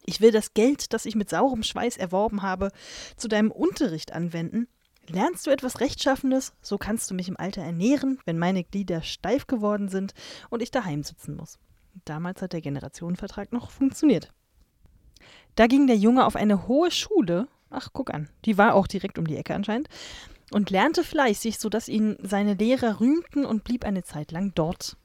[0.05, 2.73] Ich will das Geld, das ich mit saurem Schweiß erworben habe,
[3.17, 4.67] zu deinem Unterricht anwenden.
[5.07, 9.47] Lernst du etwas Rechtschaffenes, so kannst du mich im Alter ernähren, wenn meine Glieder steif
[9.47, 10.15] geworden sind
[10.51, 11.61] und ich daheim sitzen muss.
[12.05, 14.33] Damals hat der Generationenvertrag noch funktioniert.
[15.55, 17.47] Da ging der Junge auf eine hohe Schule.
[17.71, 18.31] Ach, guck an.
[18.47, 19.89] Die war auch direkt um die Ecke anscheinend.
[20.53, 24.97] Und lernte fleißig, sodass ihn seine Lehrer rühmten und blieb eine Zeit lang dort.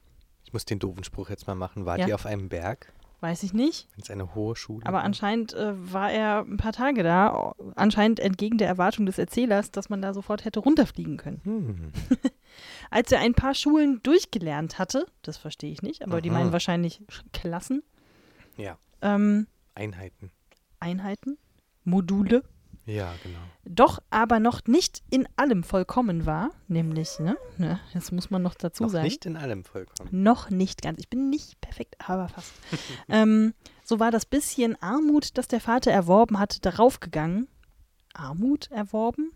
[0.45, 1.85] Ich muss den doofen Spruch jetzt mal machen.
[1.85, 2.05] War Ja.
[2.05, 2.93] die auf einem Berg?
[3.21, 3.87] Weiß ich nicht.
[3.95, 7.53] Wenn es eine hohe Schule Aber anscheinend äh, war er ein paar Tage da.
[7.75, 11.41] Anscheinend entgegen der Erwartung des Erzählers, dass man da sofort hätte runterfliegen können.
[11.43, 11.91] Hm.
[12.89, 16.39] Als er ein paar Schulen durchgelernt hatte, das verstehe ich nicht, aber die Aha.
[16.39, 17.83] meinen wahrscheinlich Sch- Klassen,
[18.57, 20.31] Ja, ähm, Einheiten.
[20.79, 21.37] Einheiten,
[21.83, 22.43] Module,
[22.85, 23.39] Ja, genau.
[23.63, 28.55] doch aber noch nicht in allem vollkommen war, nämlich, ne, ne das muss man noch
[28.55, 29.03] dazu Noch sagen.
[29.05, 30.09] nicht in allem vollkommen.
[30.11, 30.99] Noch nicht ganz.
[30.99, 32.51] Ich bin nicht perfekt, aber fast.
[33.09, 37.47] ähm, so war das bisschen Armut, das der Vater erworben hatte, darauf gegangen.
[38.13, 39.31] Armut erworben?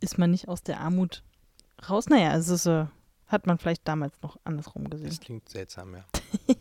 [0.00, 1.22] Ist man nicht aus der Armut
[1.88, 2.08] raus?
[2.08, 2.86] Naja, es ist, äh,
[3.34, 5.08] hat man vielleicht damals noch andersrum gesehen.
[5.08, 6.04] Das klingt seltsam, ja.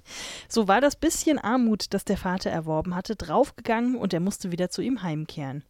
[0.49, 4.69] So war das bisschen Armut, das der Vater erworben hatte, draufgegangen und er musste wieder
[4.69, 5.63] zu ihm heimkehren.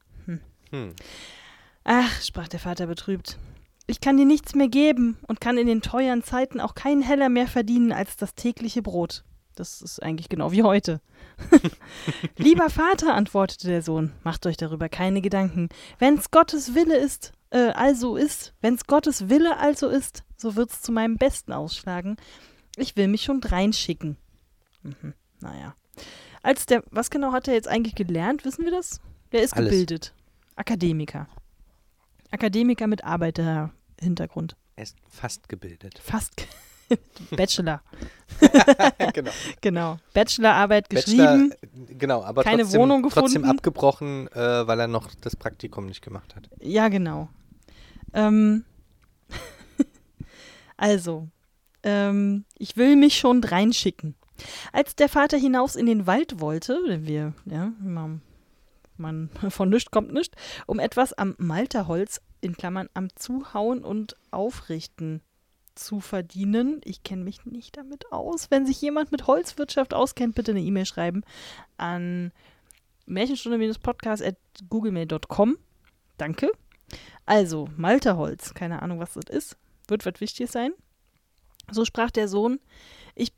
[0.73, 0.95] Hm.
[1.83, 3.37] Ach, sprach der Vater betrübt,
[3.85, 7.29] ich kann dir nichts mehr geben und kann in den teuren Zeiten auch keinen Heller
[7.29, 9.23] mehr verdienen als das tägliche Brot.
[9.55, 10.99] Das ist eigentlich genau wie heute.
[12.37, 15.69] Lieber Vater, antwortete der Sohn, macht euch darüber keine Gedanken.
[15.99, 20.91] Wenn's Gottes Wille ist, äh, also ist, wenn's Gottes Wille also ist, so wird's zu
[20.91, 22.17] meinem Besten ausschlagen.
[22.75, 24.17] Ich will mich schon reinschicken.
[24.83, 25.73] Mhm, naja.
[26.43, 28.43] Als der, was genau hat er jetzt eigentlich gelernt?
[28.45, 28.99] Wissen wir das?
[29.31, 29.71] Der ist Alles.
[29.71, 30.13] gebildet.
[30.55, 31.27] Akademiker.
[32.31, 34.55] Akademiker mit Arbeiterhintergrund.
[34.75, 35.99] Er ist fast gebildet.
[36.03, 36.47] Fast ge-
[37.37, 37.81] Bachelor.
[39.13, 39.31] genau.
[39.61, 39.97] Genau.
[40.13, 41.53] Bachelorarbeit Bachelor, geschrieben.
[41.89, 43.49] äh, genau, aber keine trotzdem, Wohnung trotzdem gefunden.
[43.49, 46.49] abgebrochen, äh, weil er noch das Praktikum nicht gemacht hat.
[46.59, 47.29] Ja, genau.
[48.13, 48.65] Ähm,
[50.83, 51.29] also,
[51.83, 54.15] ähm, ich will mich schon reinschicken.
[54.73, 58.19] Als der Vater hinaus in den Wald wollte, denn wir, ja, man,
[58.97, 60.35] man von nichts kommt nichts,
[60.67, 65.21] um etwas am Malterholz, in Klammern am Zuhauen und Aufrichten
[65.73, 66.81] zu verdienen.
[66.83, 68.51] Ich kenne mich nicht damit aus.
[68.51, 71.23] Wenn sich jemand mit Holzwirtschaft auskennt, bitte eine E-Mail schreiben
[71.77, 72.33] an
[73.05, 75.57] märchenstunde-podcast.googlemail.com.
[76.17, 76.51] Danke.
[77.25, 79.55] Also, Malterholz, keine Ahnung, was das ist.
[79.93, 80.71] Wird was Wichtiges sein.
[81.69, 82.59] So sprach der Sohn,
[83.13, 83.31] ich,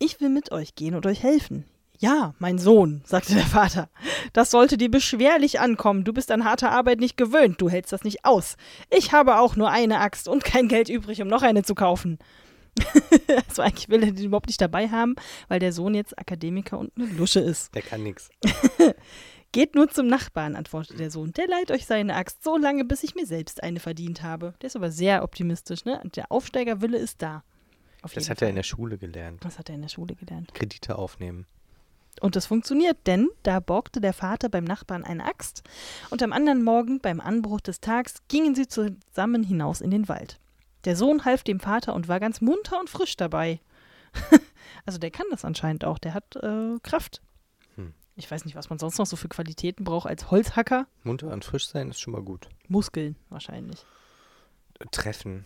[0.00, 1.66] ich will mit euch gehen und euch helfen.
[2.00, 3.88] Ja, mein Sohn, sagte der Vater,
[4.32, 6.02] das sollte dir beschwerlich ankommen.
[6.02, 8.56] Du bist an harte Arbeit nicht gewöhnt, du hältst das nicht aus.
[8.90, 12.18] Ich habe auch nur eine Axt und kein Geld übrig, um noch eine zu kaufen.
[13.48, 15.14] also eigentlich will er den überhaupt nicht dabei haben,
[15.46, 17.72] weil der Sohn jetzt Akademiker und eine Lusche ist.
[17.76, 18.30] Der kann nichts.
[19.52, 21.32] Geht nur zum Nachbarn, antwortete der Sohn.
[21.32, 24.54] Der leiht euch seine Axt so lange, bis ich mir selbst eine verdient habe.
[24.62, 26.00] Der ist aber sehr optimistisch, ne?
[26.14, 27.42] Der Aufsteigerwille ist da.
[28.02, 28.48] Das hat er Fall.
[28.50, 29.44] in der Schule gelernt.
[29.44, 30.54] Das hat er in der Schule gelernt.
[30.54, 31.46] Kredite aufnehmen.
[32.20, 35.62] Und das funktioniert, denn da borgte der Vater beim Nachbarn eine Axt
[36.10, 40.38] und am anderen Morgen, beim Anbruch des Tags, gingen sie zusammen hinaus in den Wald.
[40.84, 43.60] Der Sohn half dem Vater und war ganz munter und frisch dabei.
[44.86, 45.98] Also der kann das anscheinend auch.
[45.98, 47.20] Der hat äh, Kraft.
[48.16, 50.86] Ich weiß nicht, was man sonst noch so für Qualitäten braucht als Holzhacker.
[51.04, 52.48] Munter und frisch sein ist schon mal gut.
[52.68, 53.84] Muskeln wahrscheinlich.
[54.90, 55.44] Treffen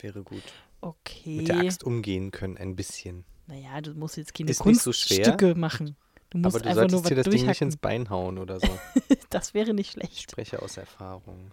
[0.00, 0.42] wäre gut.
[0.80, 1.36] Okay.
[1.38, 3.24] Mit der Axt umgehen können, ein bisschen.
[3.46, 5.96] Naja, du musst jetzt keine Ist nicht so Kunststücke machen.
[6.30, 8.38] Du musst Aber du einfach nur solltest was dir das Ding nicht ins Bein hauen
[8.38, 8.68] oder so.
[9.30, 10.22] das wäre nicht Ich schlecht.
[10.30, 11.50] spreche aus Erfahrung.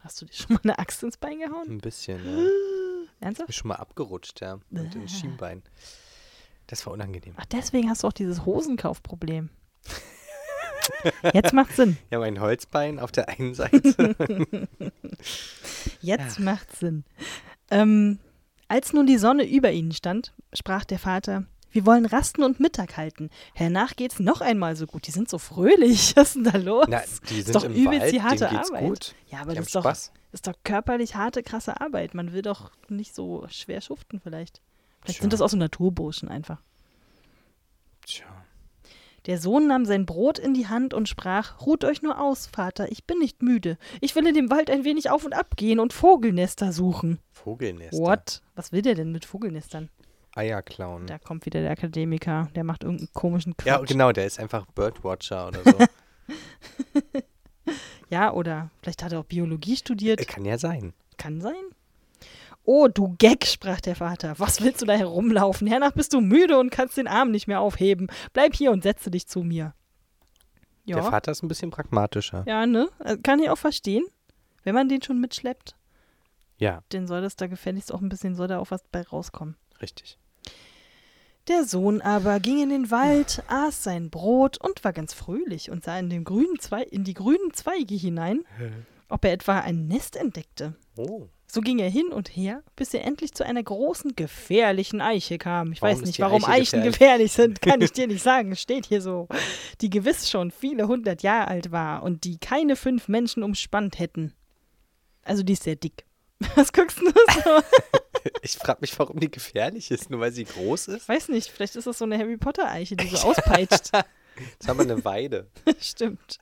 [0.00, 1.68] Hast du dir schon mal eine Axt ins Bein gehauen?
[1.68, 2.46] Ein bisschen, ja.
[3.20, 3.46] Ernsthaft?
[3.48, 4.54] Bin schon mal abgerutscht, ja.
[4.70, 4.98] Und Ah.
[4.98, 5.62] ins Schienbein.
[6.66, 7.34] Das war unangenehm.
[7.36, 9.48] Ach, deswegen hast du auch dieses Hosenkaufproblem.
[11.34, 11.96] Jetzt macht Sinn.
[12.10, 14.16] Ja, mein Holzbein auf der einen Seite.
[16.00, 17.04] Jetzt macht Sinn.
[17.70, 18.18] Ähm,
[18.68, 22.96] als nun die Sonne über ihnen stand, sprach der Vater: Wir wollen rasten und Mittag
[22.96, 23.30] halten.
[23.54, 25.06] Hernach geht's noch einmal so gut.
[25.06, 26.12] Die sind so fröhlich.
[26.16, 26.86] Was ist denn da los?
[26.88, 28.80] Na, die sind doch im übelst Wald, die harte Arbeit.
[28.84, 29.14] gut.
[29.28, 30.12] Ja, aber Die das ist doch, Spaß.
[30.32, 32.14] ist doch körperlich harte, krasse Arbeit.
[32.14, 34.62] Man will doch nicht so schwer schuften, vielleicht.
[35.02, 35.22] Vielleicht Tja.
[35.22, 36.60] sind das auch so Naturburschen einfach.
[38.06, 38.24] Tja.
[39.28, 42.90] Der Sohn nahm sein Brot in die Hand und sprach: Ruht euch nur aus, Vater,
[42.90, 43.78] ich bin nicht müde.
[44.00, 47.20] Ich will in dem Wald ein wenig auf und ab gehen und Vogelnester suchen.
[47.32, 47.98] Vogelnester.
[47.98, 48.42] What?
[48.56, 49.90] Was will der denn mit Vogelnestern?
[50.34, 51.06] Eier klauen.
[51.06, 53.66] Da kommt wieder der Akademiker, der macht irgendeinen komischen Quatsch.
[53.66, 55.76] Ja, genau, der ist einfach Birdwatcher oder so.
[58.10, 60.26] Ja, oder vielleicht hat er auch Biologie studiert.
[60.26, 60.94] Kann ja sein.
[61.16, 61.54] Kann sein.
[62.70, 64.34] Oh, du Gag, sprach der Vater.
[64.38, 65.66] Was willst du da herumlaufen?
[65.66, 68.08] Hernach bist du müde und kannst den Arm nicht mehr aufheben.
[68.34, 69.72] Bleib hier und setze dich zu mir.
[70.86, 72.44] Der Ja, Vater ist ein bisschen pragmatischer.
[72.46, 72.90] ja ne?
[73.02, 74.04] Äh, Kann ich auch verstehen.
[74.64, 75.76] Wenn man den schon mitschleppt,
[76.58, 79.56] Ja, dann soll das da gefälligst auch ein bisschen, soll da auch was bei rauskommen.
[79.80, 80.18] richtig.
[81.48, 85.84] Der Sohn aber ging in den Wald, aß sein Brot und war ganz fröhlich und
[85.84, 88.44] sah in, den grünen Zwei in die grünen Zweige hinein,
[89.08, 90.74] ob er etwa ein Nest entdeckte.
[90.98, 91.28] Oh.
[91.50, 95.72] So ging er hin und her, bis er endlich zu einer großen, gefährlichen Eiche kam.
[95.72, 97.32] Ich Warum weiß nicht, warum Eiche Eichen gefährlich?
[97.32, 98.52] gefährlich sind, kann ich dir nicht sagen.
[98.52, 99.28] Es Steht hier so.
[99.80, 104.34] Die gewiss schon viele hundert Jahre alt war und die keine fünf Menschen umspannt hätten.
[105.22, 106.04] Also die ist sehr dick.
[106.54, 107.62] Was guckst du so?
[108.42, 111.02] Ich frage mich, warum die gefährlich ist, nur weil sie groß ist.
[111.02, 113.90] Ich weiß nicht, vielleicht ist das so eine Harry Potter Eiche, die so auspeitscht.
[113.94, 115.48] Jetzt haben wir eine Weide.
[115.80, 116.38] Stimmt.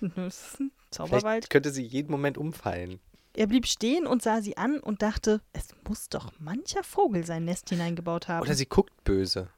[0.00, 1.22] Das ist ein Zauberwald.
[1.22, 3.00] Vielleicht könnte sie jeden Moment umfallen.
[3.38, 7.44] Er blieb stehen und sah sie an und dachte, es muss doch mancher Vogel sein
[7.44, 8.42] Nest hineingebaut haben.
[8.42, 9.48] Oder sie guckt böse.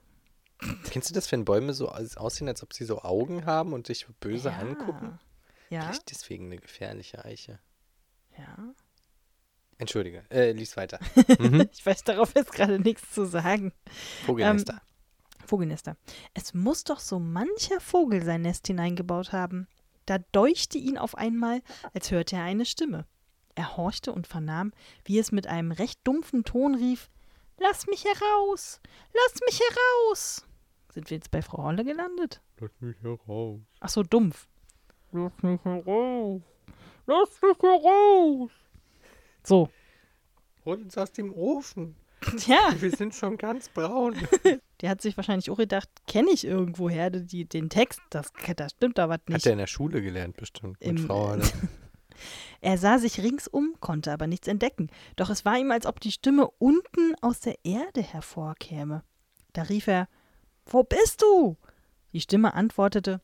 [0.91, 3.89] Kennst du das, wenn Bäume so aus- aussehen, als ob sie so Augen haben und
[3.89, 4.59] dich böse ja.
[4.59, 5.19] angucken?
[5.71, 7.59] Ja, Vielleicht deswegen eine gefährliche Eiche.
[8.37, 8.57] ja.
[9.79, 10.99] Entschuldige, äh, lies weiter.
[11.39, 11.67] Mhm.
[11.73, 13.73] Ich weiß darauf jetzt gerade nichts zu sagen.
[14.27, 14.83] Vogelnester.
[15.47, 15.97] Vogelnester.
[16.35, 19.69] Es muss doch so mancher Vogel sein Nest hineingebaut haben.
[20.05, 21.63] Da deuchte ihn auf einmal,
[21.95, 23.07] als hörte er eine Stimme.
[23.61, 24.73] Er horchte und vernahm,
[25.05, 27.11] wie es mit einem recht dumpfen Ton rief:
[27.59, 28.81] Lass mich heraus!
[29.13, 30.47] Lass mich heraus!
[30.95, 32.41] Sind wir jetzt bei Frau Holle gelandet?
[32.59, 33.61] Lass mich heraus.
[33.81, 34.49] Ach so, dumpf.
[35.13, 36.41] Lass mich heraus!
[37.07, 38.51] Lass mich heraus!
[39.45, 39.69] So.
[40.65, 41.97] Hol uns aus dem Ofen.
[42.47, 44.15] Ja, Wir sind schon ganz braun.
[44.81, 48.97] der hat sich wahrscheinlich auch gedacht, kenne ich irgendwoher die, den Text, das, das stimmt
[48.97, 49.45] da was Hat nicht.
[49.47, 50.81] er in der Schule gelernt, bestimmt.
[50.81, 51.45] Mit Im- Frau Halle.
[52.61, 56.13] Er sah sich ringsum, konnte aber nichts entdecken, doch es war ihm, als ob die
[56.13, 59.03] Stimme unten aus der Erde hervorkäme.
[59.53, 60.09] Da rief er,
[60.67, 61.57] Wo bist du?
[62.13, 63.21] Die Stimme antwortete,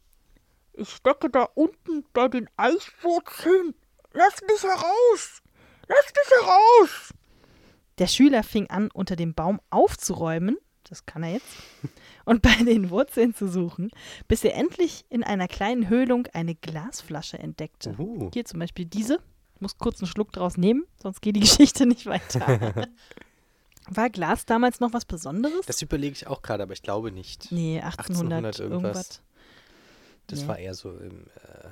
[0.72, 3.74] Ich stecke da unten bei den Eichwurzeln.
[4.12, 5.42] Lass mich heraus!
[5.88, 7.14] Lass mich heraus!
[7.98, 11.56] Der Schüler fing an, unter dem Baum aufzuräumen, das kann er jetzt,
[12.26, 13.90] und bei den Wurzeln zu suchen,
[14.28, 17.94] bis er endlich in einer kleinen Höhlung eine Glasflasche entdeckte.
[17.98, 19.18] Uh, Hier zum Beispiel diese.
[19.54, 22.86] Ich muss kurz einen Schluck draus nehmen, sonst geht die Geschichte nicht weiter.
[23.88, 25.64] War Glas damals noch was Besonderes?
[25.64, 27.50] das überlege ich auch gerade, aber ich glaube nicht.
[27.52, 28.82] nee, 1800, 1800 irgendwas.
[28.82, 29.22] irgendwas.
[30.26, 30.48] Das Nee.
[30.48, 31.68] war eher so im äh,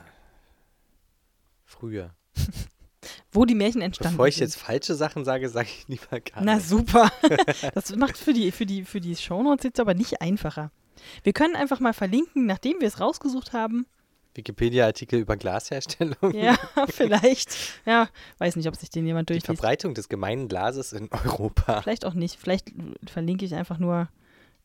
[1.64, 2.14] früher.
[3.34, 4.44] Wo die Märchen entstanden Bevor ich sind.
[4.44, 6.68] jetzt falsche Sachen sage, sage ich lieber gar Na nicht.
[6.68, 7.10] super.
[7.74, 10.70] Das macht für die, für die, für die Shownotes jetzt aber nicht einfacher.
[11.22, 13.86] Wir können einfach mal verlinken, nachdem wir es rausgesucht haben.
[14.36, 16.32] Wikipedia-Artikel über Glasherstellung.
[16.34, 16.56] Ja,
[16.88, 17.56] vielleicht.
[17.86, 19.46] Ja, weiß nicht, ob sich den jemand Die durchliest.
[19.46, 21.82] Verbreitung des gemeinen Glases in Europa.
[21.82, 22.36] Vielleicht auch nicht.
[22.40, 22.72] Vielleicht
[23.06, 24.08] verlinke ich einfach nur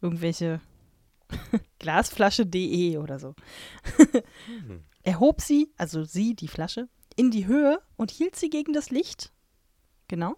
[0.01, 0.60] irgendwelche
[1.79, 3.36] Glasflasche.de oder so.
[4.45, 4.84] Hm.
[5.03, 6.88] Er hob sie, also sie, die Flasche,
[7.19, 9.34] in die Höhe und hielt sie gegen das Licht.
[10.08, 10.38] Genau.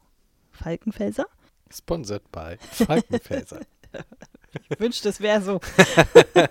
[0.49, 1.27] Falkenfelser.
[1.71, 3.59] Sponsored by Falkenfelser.
[4.69, 5.61] Ich wünschte, es wäre so.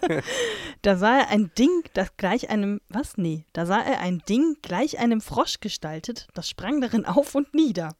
[0.82, 3.18] da sah er ein Ding, das gleich einem, was?
[3.18, 7.52] Nee, da sah er ein Ding gleich einem Frosch gestaltet, das sprang darin auf und
[7.52, 7.94] nieder.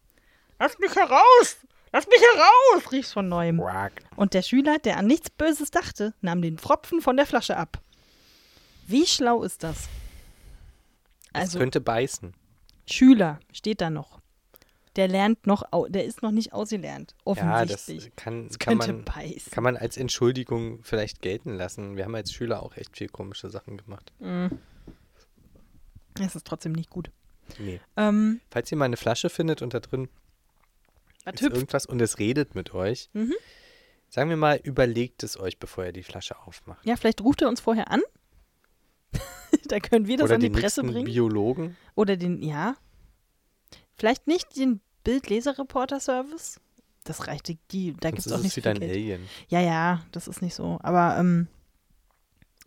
[0.59, 1.59] Lass mich heraus!
[1.93, 3.59] Lass mich heraus, rief's von neuem.
[3.59, 3.93] Quack.
[4.17, 7.83] Und der Schüler, der an nichts Böses dachte, nahm den Pfropfen von der Flasche ab.
[8.87, 9.89] Wie schlau ist das?
[11.33, 12.35] Also, könnte beißen.
[12.87, 14.21] Schüler steht da noch.
[14.97, 18.17] Der lernt noch, der ist noch nicht ausgelernt, Ja, das offensichtlich.
[18.17, 19.53] kann, Das kann, könnte man, beißen.
[19.53, 21.97] kann man als Entschuldigung vielleicht gelten lassen.
[21.97, 24.13] Wir haben als Schüler auch echt viel komische Sachen gemacht.
[24.19, 24.59] Mhm.
[26.21, 27.11] Es ist trotzdem nicht gut.
[27.59, 27.81] Nee.
[27.97, 30.09] Ähm, Falls ihr mal eine Flasche findet und da drin
[31.25, 31.55] ist hüpft?
[31.55, 33.35] irgendwas und es redet mit euch, Mhm.
[34.09, 36.85] sagen wir mal, überlegt es euch, bevor ihr die Flasche aufmacht.
[36.85, 38.03] Ja, vielleicht ruft er uns vorher an.
[39.69, 41.05] da können wir das Oder an die Presse bringen.
[41.05, 41.77] Biologen.
[41.95, 42.77] Oder den, ja.
[43.95, 46.61] Vielleicht nicht den Bildleser-Reporter-Service.
[47.05, 48.83] Das reicht, die, die da gibt es auch nicht viel Geld.
[48.83, 49.27] Alien.
[49.49, 50.79] Ja, ja, das ist nicht so.
[50.83, 51.49] Aber ähm,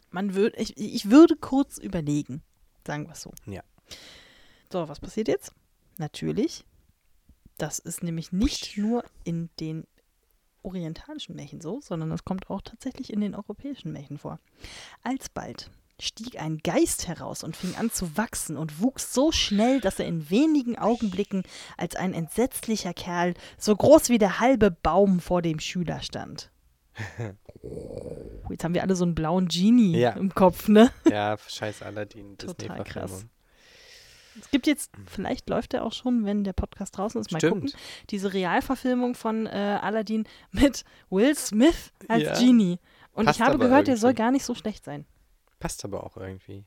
[0.09, 2.41] man würde, ich, ich würde kurz überlegen,
[2.85, 3.31] sagen wir es so.
[3.45, 3.63] Ja.
[4.71, 5.53] So, was passiert jetzt?
[5.97, 6.65] Natürlich,
[7.57, 9.85] das ist nämlich nicht nur in den
[10.63, 14.39] orientalischen Märchen so, sondern es kommt auch tatsächlich in den europäischen Märchen vor.
[15.03, 15.69] Alsbald
[16.05, 20.05] stieg ein Geist heraus und fing an zu wachsen und wuchs so schnell, dass er
[20.05, 21.43] in wenigen Augenblicken
[21.77, 26.51] als ein entsetzlicher Kerl so groß wie der halbe Baum vor dem Schüler stand.
[28.49, 30.11] Jetzt haben wir alle so einen blauen Genie Ja.
[30.11, 30.91] im Kopf, ne?
[31.09, 32.37] Ja, scheiß Aladdin.
[32.37, 33.25] Total krass.
[34.39, 37.53] Es gibt jetzt, vielleicht läuft er auch schon, wenn der Podcast draußen ist, mal Stimmt.
[37.71, 37.71] gucken,
[38.09, 42.39] diese Realverfilmung von äh, Aladdin mit Will Smith als Ja.
[42.39, 42.79] Genie.
[43.13, 44.21] Und Passt ich habe gehört, der soll irgendwie.
[44.23, 45.05] gar nicht so schlecht sein.
[45.63, 46.65] Passt aber auch irgendwie.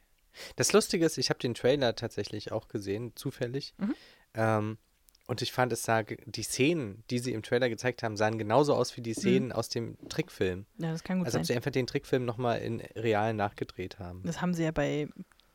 [0.57, 3.75] Das Lustige ist, ich habe den Trailer tatsächlich auch gesehen, zufällig.
[3.77, 3.95] Mhm.
[4.35, 4.79] Ähm,
[5.27, 8.75] und ich fand, es sah, die Szenen, die sie im Trailer gezeigt haben, sahen genauso
[8.75, 10.65] aus wie die Szenen aus dem Trickfilm.
[10.79, 11.21] Ja, das kann Mhm.
[11.21, 11.41] gut Als sein.
[11.43, 14.23] ob sie einfach den Trickfilm nochmal in real nachgedreht haben.
[14.25, 15.09] Das haben sie ja bei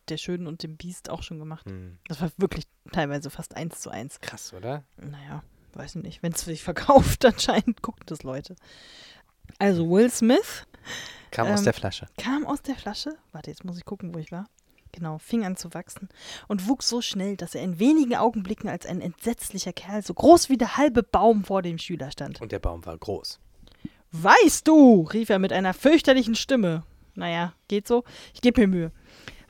[0.09, 1.65] Der Schönen und dem Biest auch schon gemacht.
[1.67, 1.97] Hm.
[2.07, 4.19] Das war wirklich teilweise fast eins zu eins.
[4.19, 4.83] Krass, oder?
[4.97, 6.21] Naja, weiß ich nicht.
[6.23, 8.55] Wenn es sich verkauft, anscheinend gucken das Leute.
[9.57, 10.67] Also Will Smith
[11.31, 12.07] Kam aus Ähm, der Flasche.
[12.17, 13.15] kam aus der Flasche.
[13.31, 14.47] Warte, jetzt muss ich gucken, wo ich war.
[14.91, 16.09] Genau, fing an zu wachsen
[16.49, 20.49] und wuchs so schnell, dass er in wenigen Augenblicken als ein entsetzlicher Kerl so groß
[20.49, 22.41] wie der halbe Baum vor dem Schüler stand.
[22.41, 23.39] Und der Baum war groß.
[24.11, 26.83] Weißt du, rief er mit einer fürchterlichen Stimme.
[27.15, 28.03] Naja, geht so.
[28.33, 28.91] Ich gebe mir Mühe.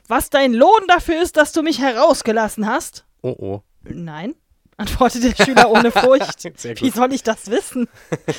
[0.06, 3.04] Was dein Lohn dafür ist, dass du mich herausgelassen hast?
[3.22, 3.62] Oh oh.
[3.82, 4.36] Nein,
[4.76, 6.40] antwortete der Schüler ohne Furcht.
[6.58, 7.88] Sehr Wie soll ich das wissen?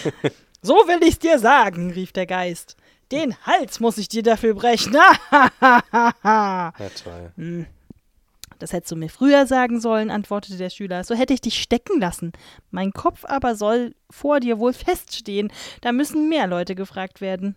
[0.62, 2.78] so will ich's dir sagen, rief der Geist.
[3.14, 4.96] Den Hals muss ich dir dafür brechen.
[6.24, 6.72] Ja,
[7.04, 7.32] toll.
[7.36, 7.66] Hm.
[8.60, 11.04] Das hättest du mir früher sagen sollen, antwortete der Schüler.
[11.04, 12.32] So hätte ich dich stecken lassen.
[12.72, 15.52] Mein Kopf aber soll vor dir wohl feststehen.
[15.82, 17.56] Da müssen mehr Leute gefragt werden.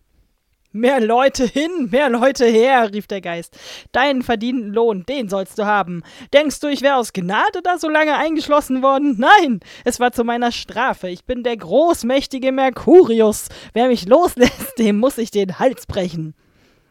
[0.76, 3.58] Mehr Leute hin, mehr Leute her, rief der Geist.
[3.92, 6.02] Deinen verdienten Lohn, den sollst du haben.
[6.34, 9.16] Denkst du, ich wäre aus Gnade da so lange eingeschlossen worden?
[9.18, 11.08] Nein, es war zu meiner Strafe.
[11.08, 13.48] Ich bin der großmächtige Mercurius.
[13.72, 16.34] Wer mich loslässt, dem muss ich den Hals brechen.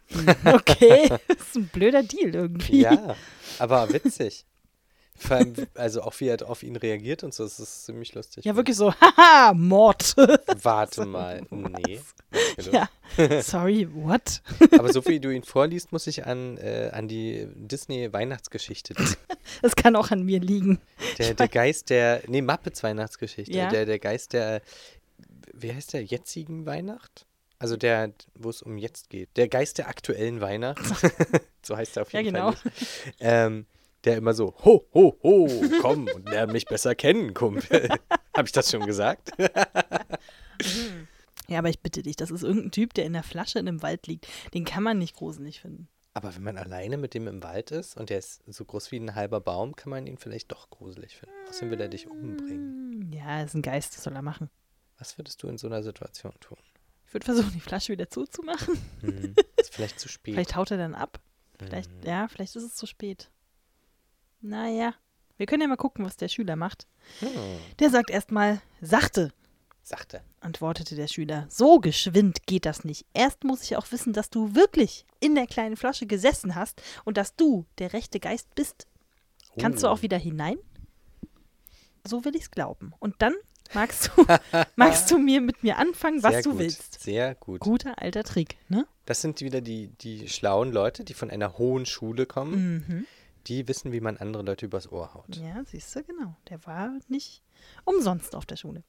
[0.46, 2.82] Okay, das ist ein blöder Deal irgendwie.
[2.82, 3.16] Ja,
[3.60, 4.46] aber witzig.
[5.18, 8.44] Vor allem, also auch wie er auf ihn reagiert und so, das ist ziemlich lustig.
[8.44, 10.16] Ja, wirklich so, haha, Mord.
[10.62, 11.42] Warte mal.
[11.50, 12.02] Nee.
[12.72, 12.90] Ja,
[13.42, 14.42] sorry, what?
[14.78, 19.16] Aber so wie du ihn vorliest, muss ich an, äh, an die Disney-Weihnachtsgeschichte denken.
[19.62, 20.80] Das kann auch an mir liegen.
[21.18, 23.54] Der, der Geist der, nee, Muppets Weihnachtsgeschichte.
[23.54, 23.70] Ja.
[23.70, 24.62] Der, der Geist der,
[25.54, 27.26] wie heißt der, jetzigen Weihnacht?
[27.58, 29.30] Also der, wo es um jetzt geht.
[29.38, 30.82] Der Geist der aktuellen Weihnacht.
[31.62, 32.52] so heißt er auf Ja, jeden genau.
[32.52, 32.72] Fall.
[32.76, 33.16] Nicht.
[33.22, 33.66] Ähm,
[34.06, 35.48] der immer so, ho, ho, ho,
[35.82, 37.90] komm und lerne mich besser kennen, Kumpel.
[38.36, 39.32] Habe ich das schon gesagt?
[41.48, 43.82] Ja, aber ich bitte dich, das ist irgendein Typ, der in der Flasche in einem
[43.84, 44.28] Wald liegt.
[44.54, 45.88] Den kann man nicht gruselig finden.
[46.14, 48.98] Aber wenn man alleine mit dem im Wald ist und der ist so groß wie
[49.00, 51.36] ein halber Baum, kann man ihn vielleicht doch gruselig finden.
[51.50, 53.10] Außerdem will er dich umbringen.
[53.12, 54.50] Hm, Ja, ist ein Geist, das soll er machen.
[54.98, 56.58] Was würdest du in so einer Situation tun?
[57.08, 58.80] Ich würde versuchen, die Flasche wieder zuzumachen.
[59.02, 60.34] Hm, ist vielleicht zu spät.
[60.36, 61.20] Vielleicht haut er dann ab.
[61.60, 62.02] Vielleicht, Hm.
[62.06, 63.30] ja, vielleicht ist es zu spät.
[64.48, 64.94] Naja,
[65.38, 66.88] wir können ja mal gucken, was der Schüler macht.
[67.20, 67.30] Hm,
[67.80, 69.32] Der sagt erstmal, sachte,
[69.82, 70.22] sachte.
[70.40, 71.48] antwortete der Schüler.
[71.50, 73.06] So geschwind geht das nicht.
[73.14, 77.18] Erst muss ich auch wissen, dass du wirklich in der kleinen Flasche gesessen hast und
[77.18, 78.86] dass du der rechte Geist bist.
[79.60, 79.92] Kannst du Oh.
[79.92, 80.58] auch wieder hinein?
[82.08, 82.94] So will ich's glauben.
[83.00, 83.34] Und dann
[83.74, 84.26] magst du,
[84.76, 87.02] magst du mir mit mir anfangen, was Sehr du gut, willst.
[87.02, 87.62] Sehr gut.
[87.62, 88.86] Guter alter Trick, ne?
[89.06, 92.86] Das sind wieder die, die schlauen Leute, die von einer hohen Schule kommen.
[92.88, 93.06] Mhm.
[93.48, 95.36] Die wissen, wie man andere Leute übers Ohr haut.
[95.36, 96.36] Ja, siehst du, genau.
[96.50, 97.44] Der war nicht
[97.84, 98.84] umsonst auf der Schule.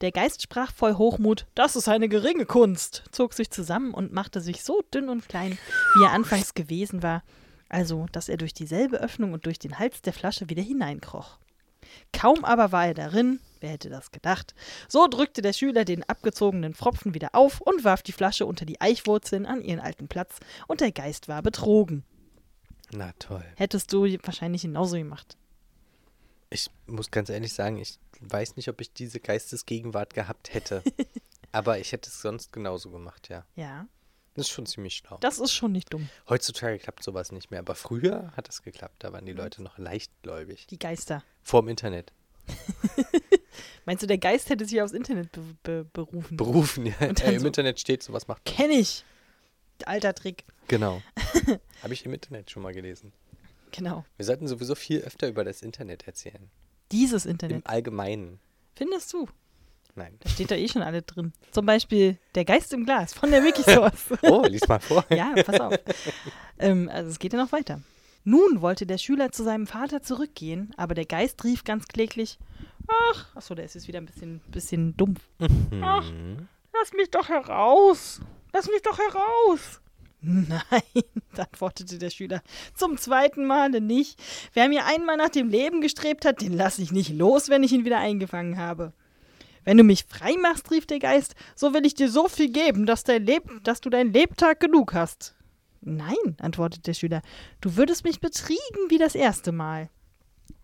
[0.00, 4.40] Der Geist sprach voll Hochmut, das ist eine geringe Kunst, zog sich zusammen und machte
[4.40, 5.58] sich so dünn und klein,
[5.96, 7.24] wie er anfangs gewesen war,
[7.68, 11.38] also, dass er durch dieselbe Öffnung und durch den Hals der Flasche wieder hineinkroch.
[12.12, 14.54] Kaum aber war er darin, Wer hätte das gedacht?
[14.88, 18.80] So drückte der Schüler den abgezogenen Pfropfen wieder auf und warf die Flasche unter die
[18.80, 22.04] Eichwurzeln an ihren alten Platz, und der Geist war betrogen.
[22.92, 23.44] Na toll.
[23.56, 25.36] Hättest du wahrscheinlich genauso gemacht.
[26.50, 30.82] Ich muss ganz ehrlich sagen, ich weiß nicht, ob ich diese Geistesgegenwart gehabt hätte.
[31.52, 33.44] Aber ich hätte es sonst genauso gemacht, ja.
[33.56, 33.86] Ja,
[34.34, 35.16] Das ist schon ziemlich schlau.
[35.20, 36.08] das ist schon nicht dumm.
[36.28, 38.96] Heutzutage klappt sowas nicht mehr, aber früher hat das geklappt.
[38.98, 40.66] Da waren die Leute noch leichtgläubig.
[40.68, 41.24] Die Geister.
[41.42, 42.12] Vorm Internet.
[43.86, 46.36] Meinst du, der Geist hätte sich aufs Internet be be berufen?
[46.36, 46.94] Berufen, ja.
[47.08, 48.44] Und dann Im so- Internet steht, sowas macht.
[48.44, 49.04] Kenn ich.
[49.84, 50.44] Alter Trick.
[50.68, 51.02] Genau.
[51.82, 53.12] Habe ich im Internet schon mal gelesen.
[53.72, 54.04] Genau.
[54.16, 56.50] Wir sollten sowieso viel öfter über das Internet erzählen.
[56.92, 57.58] Dieses Internet.
[57.58, 58.38] Im Allgemeinen.
[58.74, 59.28] Findest du?
[59.94, 60.16] Nein.
[60.20, 61.32] Da steht da eh schon alle drin.
[61.52, 64.08] Zum Beispiel Der Geist im Glas von der Wikisource.
[64.22, 65.04] Oh, lies mal vor.
[65.10, 65.74] ja, pass auf.
[66.58, 67.80] ähm, also es geht ja noch weiter.
[68.24, 72.38] Nun wollte der Schüler zu seinem Vater zurückgehen, aber der Geist rief ganz kläglich,
[73.12, 75.20] ach, achso, der ist jetzt wieder ein bisschen, bisschen dumpf.
[75.80, 76.48] Ach, Hm.
[76.74, 78.20] lass mich doch heraus.
[78.56, 79.82] Lass mich doch heraus.
[80.22, 81.04] Nein,
[81.36, 82.42] antwortete der Schüler,
[82.74, 84.18] zum zweiten Male nicht.
[84.54, 87.72] Wer mir einmal nach dem Leben gestrebt hat, den lasse ich nicht los, wenn ich
[87.72, 88.94] ihn wieder eingefangen habe.
[89.64, 92.86] Wenn du mich frei machst, rief der Geist, so will ich dir so viel geben,
[92.86, 95.34] dass, dass du dein Lebtag genug hast.
[95.82, 97.20] Nein, antwortete der Schüler,
[97.60, 99.90] du würdest mich betriegen wie das erste Mal.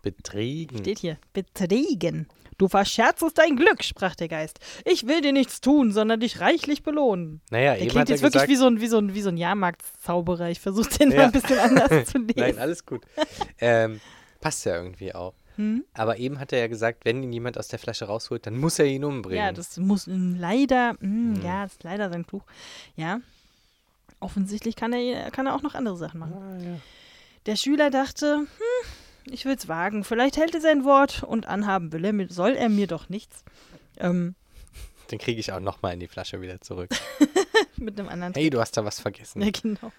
[0.01, 0.79] Betriegen.
[0.79, 2.27] Steht hier, betriegen.
[2.57, 4.59] Du verscherzest dein Glück, sprach der Geist.
[4.85, 7.41] Ich will dir nichts tun, sondern dich reichlich belohnen.
[7.49, 9.13] Naja, Der eben klingt hat er jetzt wirklich gesagt, wie so ein, wie so ein,
[9.13, 10.49] wie so ein Jahrmarktszauberer.
[10.49, 11.23] Ich versuche den mal Ja.
[11.25, 12.33] ein bisschen anders zu lesen.
[12.37, 13.01] Nein, alles gut.
[13.59, 13.99] ähm,
[14.41, 15.33] passt ja irgendwie auch.
[15.55, 15.83] Hm?
[15.93, 18.79] Aber eben hat er ja gesagt, wenn ihn jemand aus der Flasche rausholt, dann muss
[18.79, 19.43] er ihn umbringen.
[19.45, 21.41] Ja, das muss mm, leider, mm, Hm.
[21.43, 22.43] ja, das ist leider sein Fluch.
[22.95, 23.19] Ja,
[24.19, 26.33] offensichtlich kann er, kann er auch noch andere Sachen machen.
[26.33, 26.79] Ah, ja.
[27.45, 28.47] Der Schüler dachte, hm,
[29.25, 30.03] ich will's wagen.
[30.03, 33.43] Vielleicht hält er sein Wort und anhaben will er mir, soll er mir doch nichts.
[33.97, 34.35] Ähm,
[35.09, 36.89] Dann kriege ich auch nochmal in die Flasche wieder zurück.
[37.77, 39.41] mit einem anderen Hey, du hast da was vergessen.
[39.41, 39.91] Ja, genau.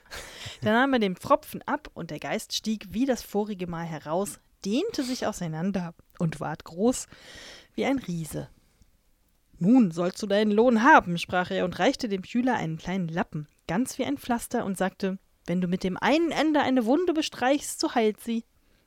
[0.63, 4.41] Dann nahm er den Pfropfen ab und der Geist stieg wie das vorige Mal heraus,
[4.65, 7.07] dehnte sich auseinander und ward groß
[7.75, 8.49] wie ein Riese.
[9.59, 13.49] Nun sollst du deinen Lohn haben, sprach er und reichte dem Schüler einen kleinen Lappen,
[13.69, 17.79] ganz wie ein Pflaster, und sagte, wenn du mit dem einen Ende eine Wunde bestreichst,
[17.79, 18.45] so heilt sie.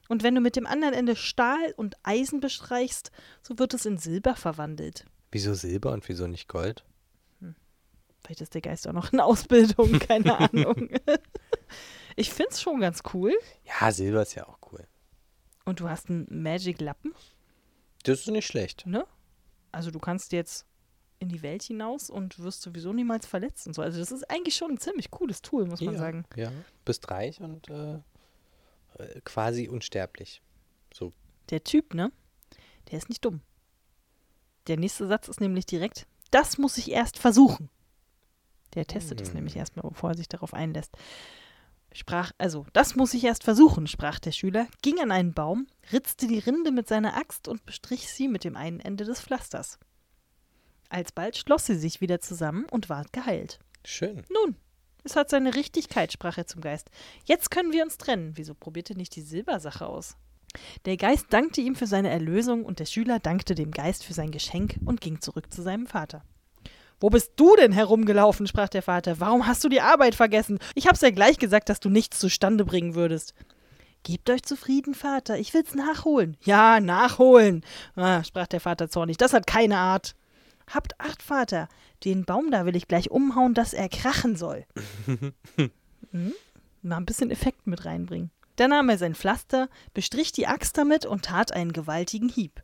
[0.09, 3.97] Und wenn du mit dem anderen Ende Stahl und Eisen bestreichst, so wird es in
[3.97, 5.05] Silber verwandelt.
[5.31, 6.85] Wieso Silber und wieso nicht Gold?
[8.23, 10.89] Vielleicht ist der Geist auch noch in Ausbildung, keine Ahnung.
[12.15, 13.33] Ich find's schon ganz cool.
[13.63, 14.85] Ja, Silber ist ja auch cool.
[15.65, 17.13] Und du hast einen Magic-Lappen,
[18.03, 18.85] Das ist nicht schlecht.
[18.85, 19.05] ne?
[19.71, 20.65] Also du kannst jetzt
[21.19, 23.81] in die Welt hinaus und wirst sowieso niemals verletzt und so.
[23.81, 26.25] Also das ist eigentlich schon ein ziemlich cooles Tool, muss man ja, sagen.
[26.35, 26.51] Ja,
[26.85, 27.99] bist reich und äh,
[29.23, 30.41] quasi unsterblich.
[30.93, 31.13] So,
[31.49, 32.12] Der Typ, ne?
[32.91, 33.41] Der ist nicht dumm.
[34.67, 37.69] Der nächste Satz ist nämlich direkt, das muss ich erst versuchen.
[38.73, 39.36] Der testet es Hm.
[39.36, 40.97] nämlich erstmal, bevor er sich darauf einlässt.
[41.93, 46.27] Sprach, also, das muss ich erst versuchen, sprach der Schüler, ging an einen Baum, ritzte
[46.27, 49.79] die Rinde mit seiner Axt und bestrich sie mit dem einen Ende des Pflasters.
[50.89, 53.60] Alsbald schloss sie sich wieder zusammen und ward geheilt.
[53.86, 54.25] schön.
[54.29, 54.57] Nun,
[55.07, 56.89] es hat seine Richtigkeit, sprach er zum Geist.
[57.25, 58.33] Jetzt können wir uns trennen.
[58.35, 60.17] Wieso probiert ihr nicht die Silbersache aus?
[60.85, 64.31] Der Geist dankte ihm für seine Erlösung und der Schüler dankte dem Geist für sein
[64.31, 66.23] Geschenk und ging zurück zu seinem Vater.
[66.99, 68.47] Wo bist du denn herumgelaufen?
[68.47, 69.19] sprach der Vater.
[69.19, 70.59] Warum hast du die Arbeit vergessen?
[70.73, 73.33] Ich hab's ja gleich gesagt, dass du nichts zustande bringen würdest.
[74.03, 76.37] Gebt euch zufrieden, Vater, ich will's nachholen.
[76.43, 77.63] Ja, nachholen,
[77.95, 79.17] ah, sprach der Vater zornig.
[79.17, 80.15] Das hat keine Art.
[80.67, 81.69] Habt acht, Vater,
[82.03, 84.65] den Baum da will ich gleich umhauen, dass er krachen soll.
[86.12, 86.34] hm?
[86.82, 88.32] Mal ein bisschen Effekt mit reinbringen.
[88.58, 92.63] Dann nahm er sein Pflaster, bestrich die Axt damit und tat einen gewaltigen Hieb.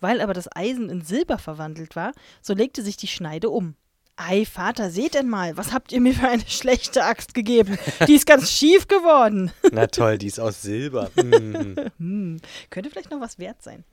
[0.00, 2.12] Weil aber das Eisen in Silber verwandelt war,
[2.42, 3.76] so legte sich die Schneide um.
[4.16, 7.76] Ei, Vater, seht denn mal, was habt ihr mir für eine schlechte Axt gegeben?
[8.06, 9.50] Die ist ganz schief geworden.
[9.72, 11.10] Na toll, die ist aus Silber.
[11.24, 11.76] Mm.
[11.98, 13.84] Hm, könnte vielleicht noch was wert sein.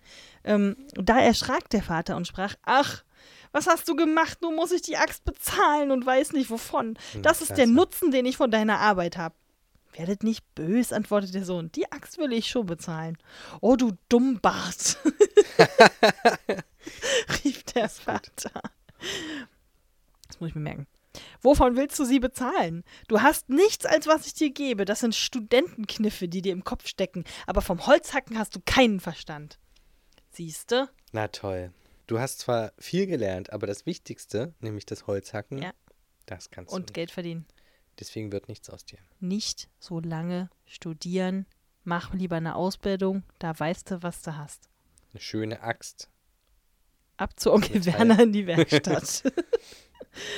[0.44, 3.04] Ähm, da erschrak der Vater und sprach: Ach,
[3.52, 4.42] was hast du gemacht?
[4.42, 6.98] Nun muss ich die Axt bezahlen und weiß nicht wovon.
[7.22, 7.68] Das ist der.
[7.68, 9.36] Nutzen, den ich von deiner Arbeit habe.
[9.94, 11.72] Werdet nicht bös, antwortete der Sohn.
[11.74, 13.18] Die Axt will ich schon bezahlen.
[13.60, 14.98] Oh, du Dummbart,
[17.44, 18.52] rief der Vater.
[20.28, 20.88] Das muss ich mir merken.
[21.42, 22.86] Wovon willst du sie bezahlen?
[23.10, 24.86] Du hast nichts, als was ich dir gebe.
[24.86, 27.26] Das sind Studentenkniffe, die dir im Kopf stecken.
[27.46, 29.60] Aber vom Holzhacken hast du keinen Verstand.
[30.30, 30.88] Siehste?
[31.12, 31.74] Na toll.
[32.12, 35.72] Du hast zwar viel gelernt, aber das Wichtigste, nämlich das Holzhacken, Ja.
[36.26, 36.94] das kannst Und du.
[36.94, 37.46] Geld verdienen.
[38.02, 38.98] Deswegen wird nichts aus dir.
[39.22, 41.46] Nicht so lange studieren.
[41.86, 43.24] Mach lieber eine Ausbildung.
[43.40, 44.68] Da weißt du, was du hast.
[45.14, 46.10] Eine schöne Axt
[47.16, 47.94] Ab zu Onkel Metall.
[47.94, 49.24] Werner in die Werkstatt.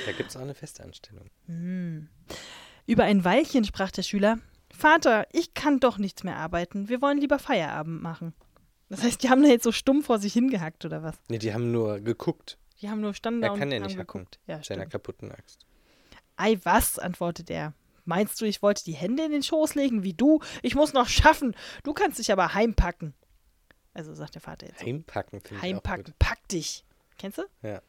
[0.05, 1.31] Da gibt es auch eine Festanstellung.
[1.47, 2.07] Hm.
[2.85, 4.37] Über ein Weilchen sprach der Schüler:
[4.71, 6.87] Vater, ich kann doch nichts mehr arbeiten.
[6.89, 8.35] Wir wollen lieber Feierabend machen.
[8.95, 11.15] Das heißt, die haben da jetzt so stumm vor sich hingehackt oder was?
[11.27, 13.97] Nee, die haben nur geguckt Die haben nur standen da Er und kann ja nicht
[13.97, 14.21] hacken.
[14.25, 14.39] geguckt.
[14.45, 15.65] Ja, mit seiner kaputten Axt.
[16.37, 16.99] Ei, was?
[16.99, 17.73] antwortet er.
[18.05, 20.41] Meinst du, ich wollte die Hände in den Schoß legen wie du?
[20.61, 21.55] Ich muss noch schaffen.
[21.83, 23.13] Du kannst dich aber heimpacken.
[23.95, 24.79] Also sagt der Vater jetzt.
[24.81, 24.85] so.
[24.85, 26.83] Heimpacken finde ich Heimpacken, pack dich.
[27.17, 27.43] Kennst du?
[27.61, 27.81] Ja.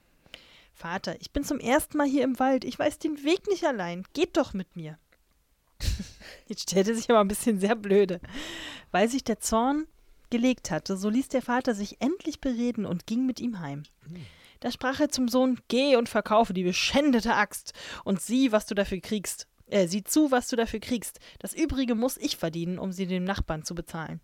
[0.72, 2.64] Vater, ich bin zum ersten Mal hier im Wald.
[2.64, 4.04] Ich weiß den Weg nicht allein.
[4.14, 4.98] Geht doch mit mir.
[6.46, 8.20] Jetzt stellte sich aber ein bisschen sehr blöde.
[8.90, 9.86] Weil sich der Zorn
[10.30, 13.84] gelegt hatte, so ließ der Vater sich endlich bereden und ging mit ihm heim.
[14.60, 17.72] Da sprach er zum Sohn: Geh und verkaufe die beschändete Axt
[18.04, 19.46] und sieh, was du dafür kriegst.
[19.66, 21.20] Äh, sieh zu, was du dafür kriegst.
[21.38, 24.20] Das Übrige muss ich verdienen, um sie dem Nachbarn zu bezahlen.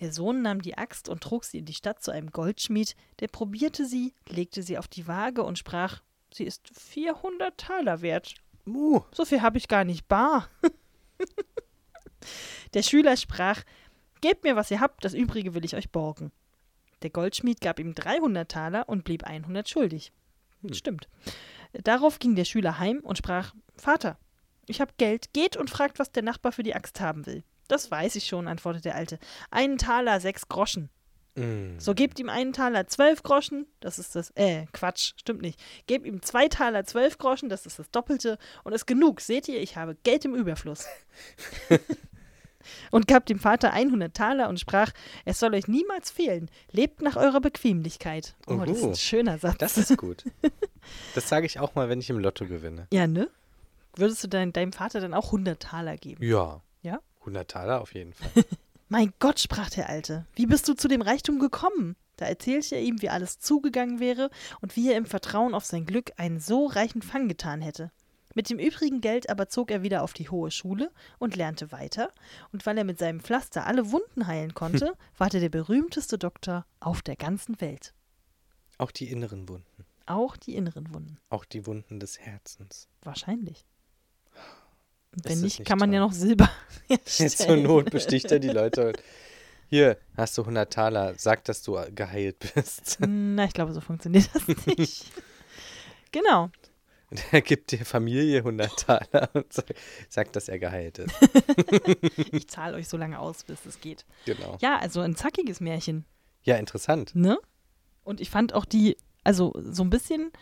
[0.00, 3.28] Der Sohn nahm die Axt und trug sie in die Stadt zu einem Goldschmied, der
[3.28, 6.00] probierte sie, legte sie auf die Waage und sprach,
[6.32, 8.34] sie ist 400 Taler wert.
[8.66, 10.48] Uh, So viel habe ich gar nicht bar.
[12.74, 13.62] der Schüler sprach,
[14.22, 16.32] gebt mir, was ihr habt, das Übrige will ich euch borgen.
[17.02, 20.12] Der Goldschmied gab ihm 300 Taler und blieb 100 schuldig.
[20.62, 20.72] Hm.
[20.72, 21.08] Stimmt.
[21.72, 24.18] Darauf ging der Schüler heim und sprach, Vater,
[24.66, 27.42] ich habe Geld, geht und fragt, was der Nachbar für die Axt haben will.
[27.68, 29.18] Das weiß ich schon, antwortete der Alte.
[29.50, 30.90] Einen Taler, sechs Groschen.
[31.34, 31.78] mm.
[31.78, 35.58] So gebt ihm einen Taler zwölf Groschen, das ist das, äh, Quatsch, stimmt nicht.
[35.86, 39.20] Gebt ihm zwei Taler zwölf Groschen, das ist das Doppelte und ist genug.
[39.20, 40.86] Seht ihr, ich habe Geld im Überfluss.
[42.90, 44.92] und gab dem Vater 100 Taler und sprach,
[45.24, 46.50] es soll euch niemals fehlen.
[46.70, 48.34] Lebt nach eurer Bequemlichkeit.
[48.46, 49.58] Oh, das ist ein schöner Satz.
[49.58, 50.24] Das ist gut.
[51.14, 52.86] das sage ich auch mal, wenn ich im Lotto gewinne.
[52.92, 53.28] ja, ne?
[53.94, 56.24] Würdest du dein, deinem Vater dann auch 100 Taler geben?
[56.24, 56.62] Ja.
[56.80, 57.00] Ja?
[57.20, 58.30] 100 Taler auf jeden Fall.
[58.88, 61.96] Mein Gott, sprach der Alte, wie bist du zu dem Reichtum gekommen?
[62.16, 65.86] Da erzählte er ihm, wie alles zugegangen wäre und wie er im Vertrauen auf sein
[65.86, 67.90] Glück einen so reichen Fang getan hätte.
[68.34, 72.10] Mit dem übrigen Geld aber zog er wieder auf die hohe Schule und lernte weiter,
[72.52, 76.64] und weil er mit seinem Pflaster alle Wunden heilen konnte, war er der berühmteste Doktor
[76.80, 77.92] auf der ganzen Welt.
[78.78, 79.84] Auch die inneren Wunden.
[80.06, 82.88] Auch die inneren Wunden, Auch die Wunden des Herzens.
[83.02, 83.64] wahrscheinlich.
[85.14, 86.50] Und wenn nicht, nicht kann man ja noch Silber
[86.88, 87.56] Jetzt zur.
[87.56, 88.94] Not besticht er die Leute.
[89.68, 91.14] Hier, hast du 100 Taler.
[91.18, 92.96] Sag, dass du geheilt bist.
[93.00, 95.10] Na, ich glaube, so funktioniert das nicht.
[96.10, 96.50] genau.
[97.22, 99.74] Und er gibt der Familie 100 Taler und sagt,
[100.08, 101.14] sagt, dass er geheilt ist.
[102.32, 104.06] Ich zahle euch so lange aus, bis es geht.
[104.24, 104.56] Genau.
[104.60, 106.04] Ja, also ein zackiges Märchen,
[106.44, 107.14] Ja, interessant.
[107.14, 107.38] ne?
[108.04, 110.32] Und ich fand auch die, also so ein bisschen,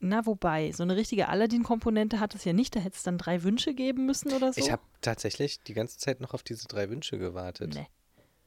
[0.00, 2.74] na wobei, so eine richtige Aladdin-Komponente hat es ja nicht.
[2.76, 4.60] Da hätte es dann drei Wünsche geben müssen oder so.
[4.60, 7.74] Ich habe tatsächlich die ganze Zeit noch auf diese drei Wünsche gewartet.
[7.74, 7.86] Nee.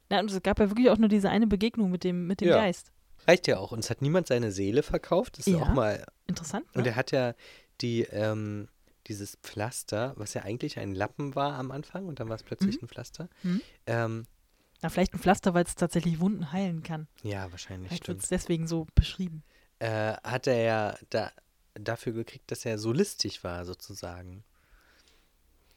[0.09, 2.49] Na, und es gab ja wirklich auch nur diese eine Begegnung mit dem, mit dem
[2.49, 2.57] Ja.
[2.57, 2.91] Geist.
[3.27, 3.71] Reicht ja auch.
[3.71, 5.37] Uns hat niemand seine Seele verkauft.
[5.37, 5.59] Das ist Ja.
[5.61, 6.05] auch mal.
[6.27, 6.89] Interessant, Und ne?
[6.89, 7.33] er hat ja
[7.81, 8.67] die, ähm,
[9.07, 12.81] dieses Pflaster, was ja eigentlich ein Lappen war am Anfang und dann war es plötzlich
[12.81, 13.29] ein Pflaster.
[13.43, 13.61] Mhm.
[13.85, 14.25] Ähm,
[14.81, 17.07] Na, vielleicht ein Pflaster, weil es tatsächlich Wunden heilen kann.
[17.23, 18.23] ja, wahrscheinlich Vielleicht wird stimmt.
[18.23, 19.43] es deswegen so beschrieben.
[19.79, 21.31] Äh, hat er ja da,
[21.75, 24.43] dafür gekriegt, dass er so listig war, sozusagen.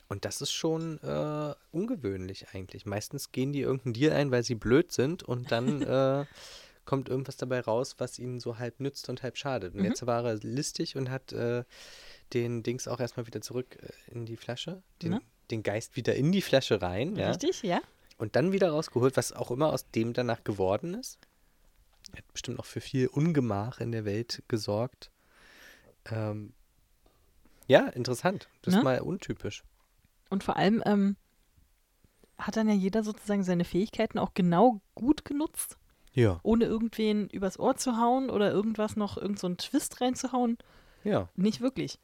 [0.09, 2.85] Und das ist schon äh, ungewöhnlich eigentlich.
[2.85, 6.25] Meistens gehen die irgendeinen Deal ein, weil sie blöd sind und dann äh,
[6.85, 9.75] kommt irgendwas dabei raus, was ihnen so halb nützt und halb schadet.
[9.75, 9.87] Und Mhm.
[9.87, 11.65] jetzt war er listig und hat äh,
[12.33, 15.21] den Dings auch erstmal wieder zurück äh, in die Flasche, den, Ne?
[15.51, 17.29] den Geist wieder in die Flasche rein, ja.
[17.31, 17.81] Richtig, ja?
[18.19, 21.19] Und dann wieder rausgeholt, was auch immer aus dem danach geworden ist.
[22.13, 25.11] Er hat bestimmt auch für viel Ungemach in der Welt gesorgt.
[26.11, 26.53] Ähm,
[27.67, 28.49] ja, interessant.
[28.63, 28.79] Das Ne?
[28.81, 29.63] ist mal untypisch.
[30.29, 31.17] Und vor allem ähm,
[32.37, 35.77] hat dann ja jeder sozusagen seine Fähigkeiten auch genau gut genutzt,
[36.13, 36.41] Ja.
[36.43, 40.59] ohne irgendwen übers Ohr zu hauen oder irgendwas noch, irgend so einen Twist reinzuhauen.
[41.05, 41.29] Ja.
[41.37, 41.99] Nicht wirklich.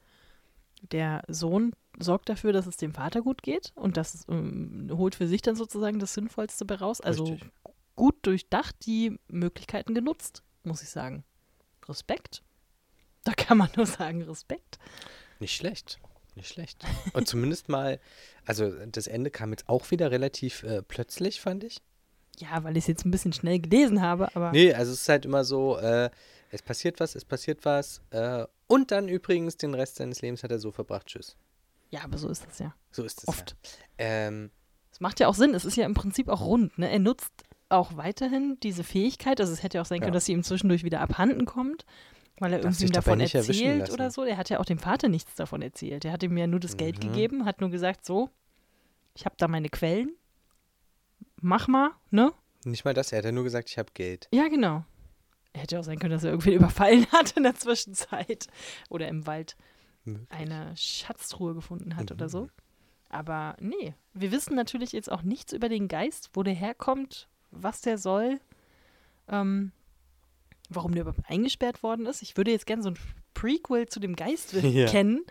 [0.91, 5.27] Der Sohn sorgt dafür, dass es dem Vater gut geht und das ähm, holt für
[5.27, 7.01] sich dann sozusagen das Sinnvollste bei raus.
[7.01, 7.49] Also Richtig.
[7.95, 11.23] gut durchdacht die Möglichkeiten genutzt, muss ich sagen.
[11.87, 12.43] Respekt.
[13.23, 14.77] Da kann man nur sagen, Respekt.
[15.39, 15.99] Nicht schlecht.
[16.35, 16.85] Nicht schlecht.
[17.13, 17.99] Und zumindest mal,
[18.45, 21.81] also das Ende kam jetzt auch wieder relativ äh, plötzlich, fand ich.
[22.39, 25.09] Ja, weil ich es jetzt ein bisschen schnell gelesen habe, aber Nee, also es ist
[25.09, 26.09] halt immer so, äh,
[26.51, 28.01] es passiert was, es passiert was.
[28.11, 31.07] Äh, und dann übrigens den Rest seines Lebens hat er so verbracht.
[31.07, 31.35] Tschüss.
[31.89, 32.73] ja, aber so ist das ja.
[32.91, 33.55] So ist es Oft.
[33.99, 34.05] ja.
[34.05, 34.51] Ähm,
[34.91, 36.77] Es macht ja auch Sinn, es ist ja im Prinzip auch rund.
[36.77, 36.89] Ne?
[36.91, 37.31] Er nutzt
[37.69, 40.13] auch weiterhin diese Fähigkeit, also es hätte ja auch sein können, Ja.
[40.13, 41.85] dass sie ihm zwischendurch wieder abhanden kommt,
[42.39, 44.23] weil er irgendwie davon erzählt oder so.
[44.23, 46.05] Er hat ja auch dem Vater nichts davon erzählt.
[46.05, 47.07] Er hat ihm ja nur das Geld Mhm.
[47.09, 48.29] gegeben, hat nur gesagt, so,
[49.15, 50.11] ich habe da meine Quellen,
[51.41, 52.31] mach mal, ne?
[52.65, 54.27] nicht mal das, er hat ja nur gesagt, ich habe Geld.
[54.33, 54.83] Ja, genau.
[55.53, 58.47] Hätte auch sein können, dass er irgendwie überfallen hat in der Zwischenzeit.
[58.89, 59.55] Oder im Wald
[60.03, 60.27] Möglich.
[60.29, 62.29] eine Schatztruhe gefunden hat oder Mhm.
[62.29, 62.47] so.
[63.09, 67.79] Aber nee, wir wissen natürlich jetzt auch nichts über den Geist, wo der herkommt, was
[67.81, 68.39] der soll,
[69.29, 69.71] ähm,
[70.69, 72.21] warum der überhaupt eingesperrt worden ist.
[72.21, 72.97] Ich würde jetzt gerne so ein
[73.33, 74.87] Prequel zu dem Geist Ja.
[74.87, 75.25] kennen,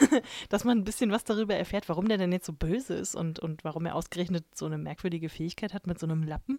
[0.48, 3.38] dass man ein bisschen was darüber erfährt, warum der denn jetzt so böse ist und,
[3.38, 6.58] und warum er ausgerechnet so eine merkwürdige Fähigkeit hat mit so einem Lappen.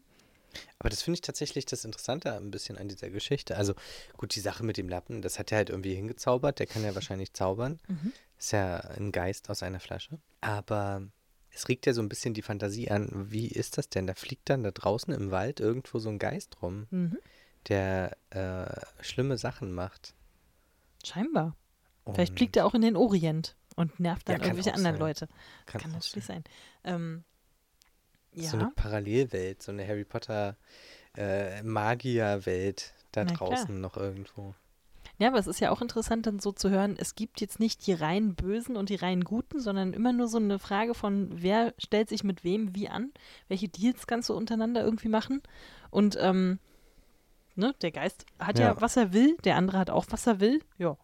[0.80, 3.56] Aber das finde ich tatsächlich das Interessante ein bisschen an dieser Geschichte.
[3.56, 3.74] Also
[4.18, 6.60] gut, die Sache mit dem Lappen, das hat er halt irgendwie hingezaubert.
[6.60, 7.80] Der kann ja wahrscheinlich zaubern.
[7.88, 8.12] Mhm.
[8.38, 10.20] Ist ja ein Geist aus einer Flasche.
[10.42, 11.04] Aber
[11.52, 13.10] es regt ja so ein bisschen die Fantasie an.
[13.32, 14.08] Wie ist das denn?
[14.08, 17.18] Da fliegt dann da draußen im Wald irgendwo so ein Geist rum, Mhm.
[17.68, 20.14] Der äh, schlimme Sachen macht.
[21.04, 21.56] Scheinbar.
[22.06, 25.00] Vielleicht Und fliegt er auch in den Orient und nervt dann Ja, irgendwelche anderen sein.
[25.08, 25.28] Leute.
[25.66, 26.44] Kann, Kann natürlich sein.
[26.84, 26.96] sein.
[26.96, 27.24] Ähm,
[28.34, 28.50] ja.
[28.50, 30.58] So eine Parallelwelt, so eine Harry Potter
[31.16, 33.50] äh, Magierwelt da Na klar.
[33.50, 34.56] draußen noch irgendwo.
[35.18, 37.86] Ja, aber es ist ja auch interessant, dann so zu hören, es gibt jetzt nicht
[37.86, 41.76] die rein Bösen und die rein Guten, sondern immer nur so eine Frage von, wer
[41.78, 43.12] stellt sich mit wem wie an,
[43.48, 45.44] welche Deals kannst du untereinander irgendwie machen.
[45.92, 46.58] Und ähm,
[47.56, 48.74] ne, der Geist hat ja.
[48.74, 48.82] Ja.
[48.82, 50.62] was er will, der andere hat auch, was er will.
[50.78, 50.98] Ja,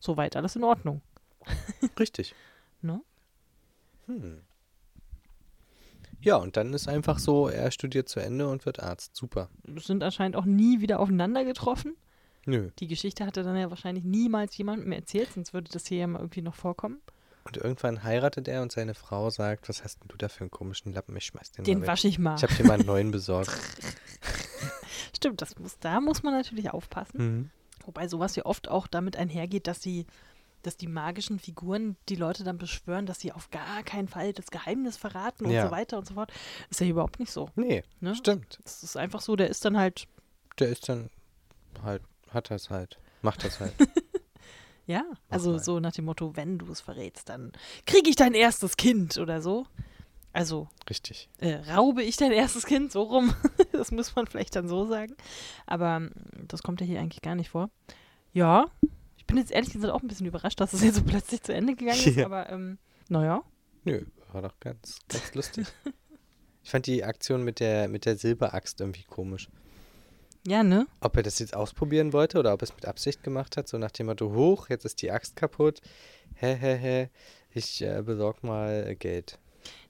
[0.00, 1.02] soweit alles in Ordnung.
[1.98, 2.34] Richtig.
[2.82, 3.00] Ne?
[4.06, 4.42] Hm.
[6.22, 9.16] Ja, und dann ist einfach so, er studiert zu Ende und wird Arzt.
[9.16, 9.48] Super.
[9.76, 11.96] Sind anscheinend auch nie wieder aufeinander getroffen.
[12.44, 12.70] Nö.
[12.78, 16.06] Die Geschichte hat er dann ja wahrscheinlich niemals jemandem erzählt, sonst würde das hier ja
[16.06, 17.00] mal irgendwie noch vorkommen.
[17.44, 20.50] Und irgendwann heiratet er und seine Frau sagt, was hast denn du da für einen
[20.50, 21.16] komischen Lappen?
[21.16, 21.88] Ich schmeiß den, Den mal weg.
[21.88, 22.36] wasche ich mal.
[22.36, 23.50] Ich habe dir mal einen neuen besorgt.
[25.20, 27.18] Stimmt, das muss, da muss man natürlich aufpassen.
[27.18, 27.50] Mhm.
[27.84, 30.06] Wobei sowas ja oft auch damit einhergeht, dass sie,
[30.62, 34.46] dass die magischen Figuren die Leute dann beschwören, dass sie auf gar keinen Fall das
[34.50, 35.66] Geheimnis verraten und Ja.
[35.66, 36.32] so weiter und so fort.
[36.70, 37.50] Ist ja überhaupt nicht so.
[37.54, 38.14] Nee, Ne?
[38.14, 38.58] stimmt.
[38.64, 40.06] Es ist einfach so, der ist dann halt,
[40.58, 41.10] Der ist dann
[41.82, 43.74] halt, hat das halt, macht das halt.
[44.86, 45.58] ja, also mal.
[45.62, 47.52] so nach dem Motto, wenn du es verrätst, dann
[47.86, 49.66] kriege ich dein erstes Kind oder so.
[50.32, 51.28] Also Richtig.
[51.38, 53.34] äh, raube ich dein erstes Kind, so rum.
[53.72, 55.16] das muss man vielleicht dann so sagen.
[55.66, 56.10] Aber ähm,
[56.46, 57.70] das kommt ja hier eigentlich gar nicht vor.
[58.32, 58.66] Ja,
[59.16, 61.52] ich bin jetzt ehrlich gesagt auch ein bisschen überrascht, dass es jetzt so plötzlich zu
[61.52, 62.16] Ende gegangen ist.
[62.16, 62.26] Ja.
[62.26, 62.78] Aber ähm,
[63.08, 63.42] naja,
[63.84, 65.66] Nö, war doch ganz, ganz lustig.
[66.62, 69.48] Ich fand die Aktion mit der, mit der Silberaxt irgendwie komisch.
[70.46, 70.86] ja, ne?
[71.00, 73.78] Ob er das jetzt ausprobieren wollte oder ob er es mit Absicht gemacht hat, so
[73.78, 75.80] nach dem Motto, hoch, jetzt ist die Axt kaputt.
[76.34, 77.08] Hä, hä, hä,
[77.52, 79.38] ich äh, besorg mal Geld.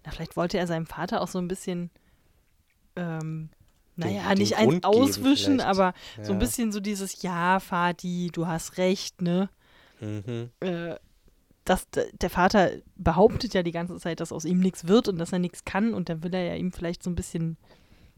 [0.05, 1.91] Na, vielleicht wollte er seinem Vater auch so ein bisschen,
[2.97, 3.49] ähm,
[3.97, 5.69] Den- naja, den nicht eins Grund geben auswischen, vielleicht.
[5.69, 6.47] aber so ein Ja.
[6.47, 9.49] bisschen so dieses Ja, Vati, du hast recht, ne?
[10.01, 10.51] Mhm.
[10.61, 10.95] Äh,
[11.67, 15.33] dass der Vater behauptet ja die ganze Zeit, dass aus ihm nichts wird und dass
[15.33, 17.59] er nichts kann und dann will er ja ihm vielleicht so ein bisschen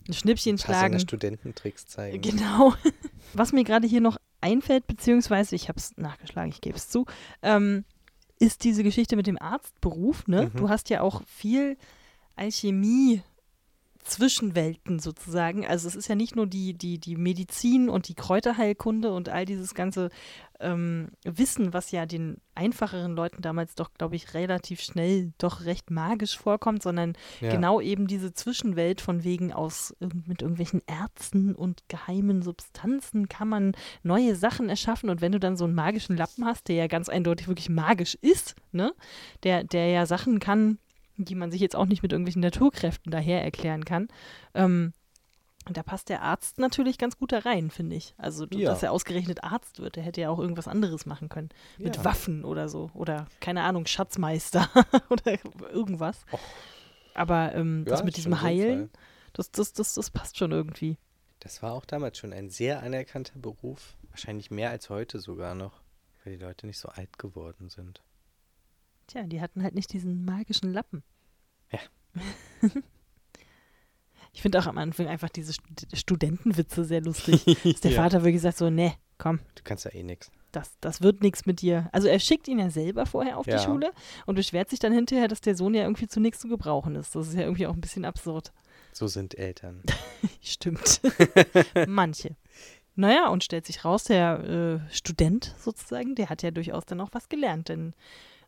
[0.08, 0.98] ein Schnippchen schlagen.
[1.00, 2.20] Studententricks zeigen.
[2.22, 2.72] Genau.
[3.34, 7.04] Was mir gerade hier noch einfällt, beziehungsweise ich habe es nachgeschlagen, ich gebe es zu,
[7.42, 7.84] ähm,
[8.42, 10.26] ist diese Geschichte mit dem Arztberuf.
[10.26, 10.50] Ne?
[10.52, 10.58] Mhm.
[10.58, 11.76] Du hast ja auch viel
[12.34, 13.22] Alchemie.
[14.02, 15.66] Zwischenwelten sozusagen.
[15.66, 19.44] Also es ist ja nicht nur die, die, die Medizin und die Kräuterheilkunde und all
[19.44, 20.10] dieses ganze
[20.60, 25.90] ähm, Wissen, was ja den einfacheren Leuten damals doch, glaube ich, relativ schnell doch recht
[25.90, 27.50] magisch vorkommt, sondern Ja.
[27.50, 33.48] genau eben diese Zwischenwelt von wegen aus irgend- mit irgendwelchen Ärzten und geheimen Substanzen kann
[33.48, 33.72] man
[34.02, 37.08] neue Sachen erschaffen und wenn du dann so einen magischen Lappen hast, der ja ganz
[37.08, 38.92] eindeutig wirklich magisch ist, ne,
[39.42, 40.78] der, der ja Sachen kann,
[41.24, 44.08] die man sich jetzt auch nicht mit irgendwelchen Naturkräften daher erklären kann,
[44.54, 44.92] ähm,
[45.70, 48.14] da passt der Arzt natürlich ganz gut da rein, finde ich.
[48.18, 48.70] Also, Ja.
[48.72, 51.50] dass er ausgerechnet Arzt wird, der hätte ja auch irgendwas anderes machen können.
[51.78, 52.04] Mit Ja.
[52.04, 52.90] Waffen oder so.
[52.94, 54.68] Oder, keine Ahnung, Schatzmeister
[55.10, 55.38] oder
[55.72, 56.24] irgendwas.
[56.32, 56.40] Och.
[57.14, 58.90] Aber ähm, das Ja, mit ist diesem Heilen,
[59.34, 60.96] das, das, das, das passt schon irgendwie.
[61.38, 63.96] Das war auch damals schon ein sehr anerkannter Beruf.
[64.10, 65.80] Wahrscheinlich mehr als heute sogar noch,
[66.24, 68.02] weil die Leute nicht so alt geworden sind.
[69.06, 71.02] Tja, die hatten halt nicht diesen magischen Lappen.
[71.72, 71.78] Ja.
[74.32, 77.44] ich finde auch am Anfang einfach diese Stud Studentenwitze sehr lustig.
[77.64, 78.02] Dass der Ja.
[78.02, 80.30] Vater wirklich sagt so, nee, komm, Du kannst ja eh nichts.
[80.52, 81.88] das, das wird nichts mit dir.
[81.92, 83.56] Also er schickt ihn ja selber vorher auf Ja.
[83.58, 83.92] die Schule
[84.26, 87.14] und beschwert sich dann hinterher, dass der Sohn ja irgendwie zu nichts zu gebrauchen ist.
[87.14, 88.52] Das ist ja irgendwie auch ein bisschen absurd.
[88.92, 89.82] So sind Eltern.
[90.42, 91.00] Stimmt.
[91.86, 92.36] Manche.
[92.94, 97.08] Naja, und stellt sich raus, der äh, Student sozusagen, der hat ja durchaus dann auch
[97.12, 97.94] was gelernt, denn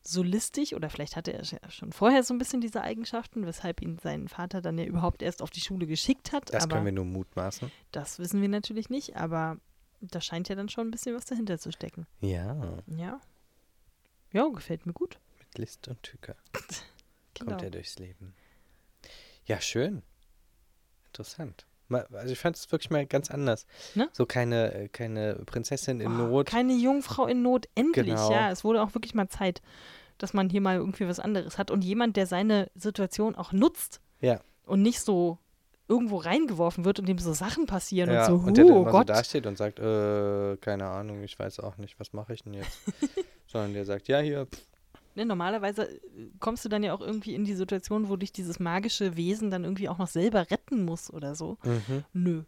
[0.07, 3.98] so listig, oder vielleicht hatte er schon vorher so ein bisschen diese Eigenschaften, weshalb ihn
[3.98, 6.52] sein Vater dann ja überhaupt erst auf die Schule geschickt hat.
[6.52, 7.70] Das aber können wir nur mutmaßen.
[7.92, 9.59] das wissen wir natürlich nicht, aber
[10.00, 12.07] da scheint ja dann schon ein bisschen was dahinter zu stecken.
[12.20, 13.20] Ja, Ja.
[14.32, 15.18] Ja, gefällt mir gut.
[15.38, 16.36] mit List und Tücke
[17.34, 17.50] Genau.
[17.52, 18.34] kommt er durchs Leben.
[19.46, 20.02] Ja, schön.
[21.07, 21.66] Interessant.
[22.12, 23.66] Also ich fand es wirklich mal ganz anders.
[23.95, 24.09] Ne?
[24.12, 26.47] So keine, äh, keine Prinzessin in Oh, Not.
[26.47, 28.30] Keine Jungfrau in Not, endlich, Genau.
[28.30, 28.51] ja.
[28.51, 29.62] Es wurde auch wirklich mal Zeit,
[30.18, 31.70] dass man hier mal irgendwie was anderes hat.
[31.70, 34.40] Und jemand, der seine Situation auch nutzt Ja.
[34.66, 35.38] und nicht so
[35.86, 38.76] irgendwo reingeworfen wird und dem so Sachen passieren ja, und so, und der huh, dann
[38.78, 39.09] oh Gott.
[39.09, 42.55] so dasteht und sagt, äh, keine Ahnung, ich weiß auch nicht, was mache ich denn
[42.55, 42.78] jetzt?
[43.47, 44.62] Sondern der sagt, ja, hier, pff,
[45.14, 46.00] Ne, normalerweise äh,
[46.40, 49.64] kommst du dann ja auch irgendwie in die Situation, wo dich dieses magische Wesen dann
[49.64, 51.58] irgendwie auch noch selber retten muss oder so.
[51.62, 52.04] mhm.
[52.12, 52.42] Nö.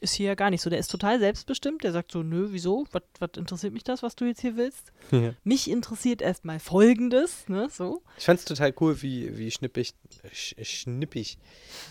[0.00, 0.70] Ist hier ja gar nicht so.
[0.70, 1.82] Der ist total selbstbestimmt.
[1.82, 2.86] Der sagt so, nö, wieso?
[2.92, 4.92] Was interessiert mich das, was du jetzt hier willst?
[5.10, 5.34] Ja.
[5.42, 8.02] Mich interessiert erstmal Folgendes, ne, so.
[8.16, 9.94] Ich fand's total cool, wie, wie schnippig,
[10.32, 11.38] sch, schnippig,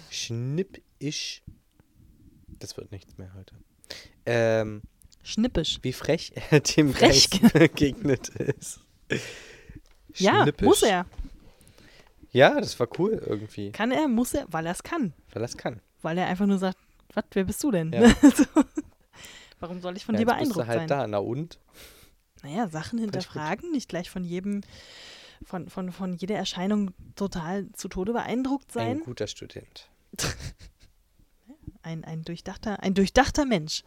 [0.10, 1.44] schnippig,
[2.60, 3.56] das wird nichts mehr heute,
[4.26, 4.82] ähm,
[5.24, 5.80] Schnippisch.
[5.82, 8.80] wie frech er dem Frech, Geist begegnet ist.
[10.20, 10.66] Ja, Schnippisch.
[10.66, 11.06] muss er.
[12.32, 15.14] Ja, das war cool irgendwie, Kann er, muss er, weil er es kann.
[15.34, 15.82] weil er es kann.
[16.02, 16.78] Weil er einfach nur sagt,
[17.14, 17.92] was, wer bist du denn?
[17.92, 18.10] Ja.
[18.22, 18.46] so.
[19.60, 20.88] Warum soll ich von ja, dir jetzt bist beeindruckt du halt sein?
[20.88, 21.60] da, na und?
[22.44, 24.62] Naja, Sachen hinterfragen, nicht gleich von jedem,
[25.44, 28.98] von, von, von jeder Erscheinung total zu Tode beeindruckt sein.
[28.98, 29.90] Ein guter Student.
[31.84, 33.84] Ein, ein, durchdachter, ein durchdachter Mensch.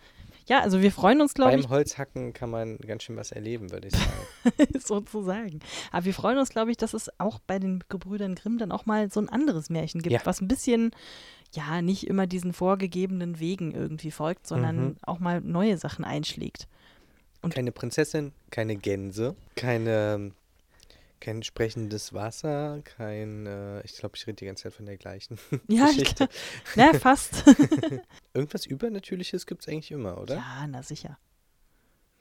[0.51, 3.71] Ja, also wir freuen uns, glaube Beim ich, Holzhacken kann man ganz schön was erleben,
[3.71, 4.67] würde ich sagen.
[4.81, 5.61] sozusagen.
[5.93, 8.85] Aber wir freuen uns, glaube ich, dass es auch bei den Gebrüdern Grimm dann auch
[8.85, 10.21] mal so ein anderes Märchen gibt, Ja.
[10.25, 10.91] was ein bisschen,
[11.55, 14.97] ja, nicht immer diesen vorgegebenen Wegen irgendwie folgt, sondern Mhm.
[15.03, 16.67] auch mal neue Sachen einschlägt.
[17.43, 20.33] Und- keine Prinzessin, keine Gänse, keine,
[21.21, 25.39] kein sprechendes Wasser, kein, äh, ich glaube, ich rede die ganze Zeit von der gleichen
[25.69, 26.29] Ja, ich Geschichte.
[26.77, 27.45] Na, fast.
[28.35, 30.37] Irgendwas Übernatürliches gibt es eigentlich immer, oder?
[30.37, 31.19] ja, na sicher.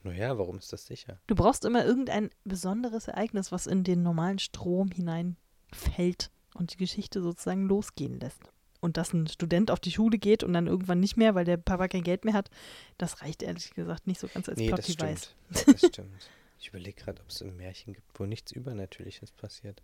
[0.04, 1.20] Naja, warum ist das sicher?
[1.28, 7.22] Du brauchst immer irgendein besonderes Ereignis, was in den normalen Strom hineinfällt und die Geschichte
[7.22, 8.52] sozusagen losgehen lässt.
[8.82, 11.58] Und dass ein Student auf die Schule geht und dann irgendwann nicht mehr, weil der
[11.58, 12.50] Papa kein Geld mehr hat,
[12.97, 15.36] das reicht ehrlich gesagt nicht so ganz als nee, das Plot-Device.
[15.52, 15.68] stimmt.
[15.68, 16.30] Das stimmt.
[16.60, 19.82] Ich überlege gerade, ob es ein Märchen gibt, wo nichts Übernatürliches passiert.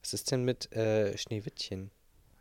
[0.00, 1.90] Was ist denn mit äh, Schneewittchen?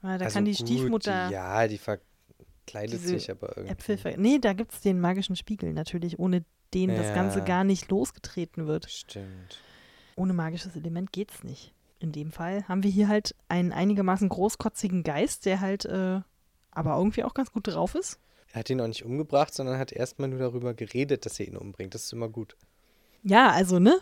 [0.04, 3.72] Ja, da Also kann die gut, Stiefmutter Die, ja, die verkleidet sich aber irgendwie.
[3.74, 6.44] Äpfel ver Nee, da gibt es den magischen Spiegel natürlich, ohne
[6.74, 7.46] den das Ganze Ja.
[7.46, 8.90] gar nicht losgetreten wird.
[8.90, 9.60] Stimmt.
[10.16, 11.74] Ohne magisches Element geht's nicht.
[12.00, 16.20] In dem Fall haben wir hier halt einen einigermaßen großkotzigen Geist, der halt äh,
[16.72, 18.20] aber irgendwie auch ganz gut drauf ist.
[18.52, 21.58] Er hat ihn auch nicht umgebracht, sondern hat erstmal nur darüber geredet, dass er ihn
[21.58, 21.96] umbringt.
[21.96, 22.56] Das ist immer gut.
[23.24, 24.00] Ja, also, ne?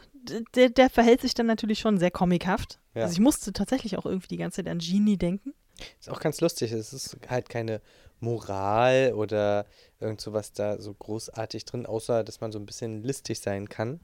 [0.55, 2.79] Der, der verhält sich dann natürlich schon sehr comichaft.
[2.93, 3.03] Ja.
[3.03, 5.53] Also ich musste tatsächlich auch irgendwie die ganze Zeit an Genie denken.
[5.99, 6.71] Ist auch ganz lustig.
[6.71, 7.81] Es ist halt keine
[8.19, 9.65] Moral oder
[9.99, 13.99] irgend sowas da so großartig drin, außer dass man so ein bisschen listig sein kann.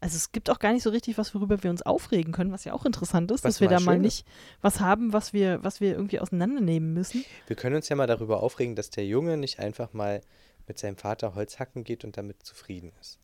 [0.00, 2.64] Also es gibt auch gar nicht so richtig was, worüber wir uns aufregen können, was
[2.64, 4.26] ja auch interessant ist, Was dass wir da mal nicht
[4.60, 7.24] was haben, was wir, was wir irgendwie auseinandernehmen müssen.
[7.46, 10.20] Wir können uns ja mal darüber aufregen, dass der Junge nicht einfach mal
[10.66, 13.18] mit seinem Vater Holz hacken geht und damit zufrieden ist.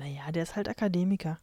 [0.00, 1.38] Naja, der ist halt Akademiker.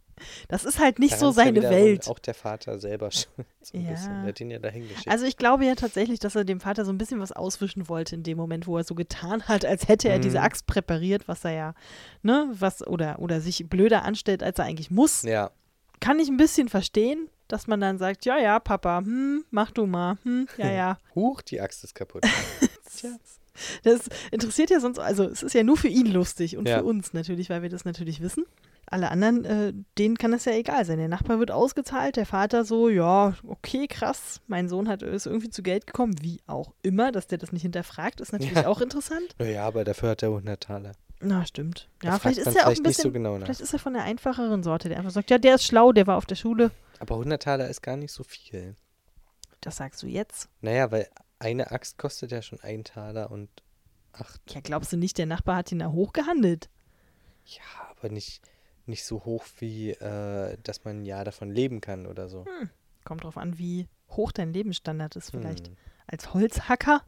[0.47, 2.08] Das ist halt nicht Daran so ja seine wiederum Welt.
[2.08, 3.91] Auch der Vater selber schon so ein Ja.
[3.91, 4.20] bisschen.
[4.22, 5.08] Der hat ihn ja dahin geschickt.
[5.08, 8.16] Also ich glaube ja tatsächlich, dass er dem Vater so ein bisschen was auswischen wollte
[8.16, 10.43] in dem Moment, wo er so getan hat, als hätte er diese Mhm.
[10.45, 11.74] Axt präpariert, was er ja,
[12.24, 15.22] ne, was, oder, oder sich blöder anstellt, als er eigentlich muss.
[15.22, 15.51] ja,
[15.99, 19.86] Kann ich ein bisschen verstehen, dass man dann sagt, ja, ja, Papa, hm, mach du
[19.86, 20.97] mal, hm, ja, ja.
[21.14, 22.24] huch, die Axt ist kaputt.
[22.97, 23.12] Tja.
[23.84, 24.01] Das
[24.32, 26.80] interessiert ja sonst, also es ist ja nur für ihn lustig und Ja.
[26.80, 28.45] für uns natürlich, weil wir das natürlich wissen.
[28.89, 30.97] Alle anderen, äh, denen kann das ja egal sein.
[30.97, 35.49] Der Nachbar wird ausgezahlt, der Vater so, ja, okay, krass, mein Sohn hat ist irgendwie
[35.49, 38.68] zu Geld gekommen, wie auch immer, dass der das nicht hinterfragt, ist natürlich Ja.
[38.68, 39.36] auch interessant.
[39.39, 40.93] Naja, aber dafür hat er 100 Taler.
[41.20, 41.89] Na, stimmt.
[42.03, 43.45] Ja, fragt vielleicht ist er auch ein bisschen, so genau nach.
[43.47, 46.08] vielleicht ist er von der einfacheren Sorte, der einfach sagt, ja, der ist schlau, der
[46.08, 46.72] war auf der Schule.
[46.99, 48.76] Aber 100 Taler ist gar nicht so viel.
[49.60, 50.47] Das sagst du jetzt.
[50.62, 51.08] Naja, weil
[51.40, 53.50] eine Axt kostet ja schon einen Taler und
[54.14, 54.42] acht.
[54.54, 56.70] Ja, glaubst du nicht, der Nachbar hat ihn da hochgehandelt?
[57.46, 57.62] Ja,
[57.92, 58.42] aber nicht,
[58.86, 62.46] nicht so hoch wie, äh, dass man ein Jahr davon leben kann oder so.
[63.04, 65.68] Kommt drauf an, wie hoch dein Lebensstandard ist vielleicht.
[65.68, 65.78] Hm.
[66.08, 67.04] als Holzhacker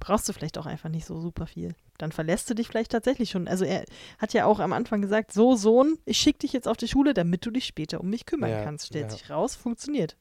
[0.00, 1.74] brauchst du vielleicht auch einfach nicht so super viel.
[1.98, 3.48] Dann verlässt du dich vielleicht tatsächlich schon.
[3.48, 3.84] Also er
[4.18, 7.12] hat ja auch am Anfang gesagt, so Sohn, ich schicke dich jetzt auf die Schule,
[7.12, 8.86] damit du dich später um mich kümmern Ja, kannst.
[8.86, 9.10] Stellt ja.
[9.10, 10.16] sich raus, funktioniert.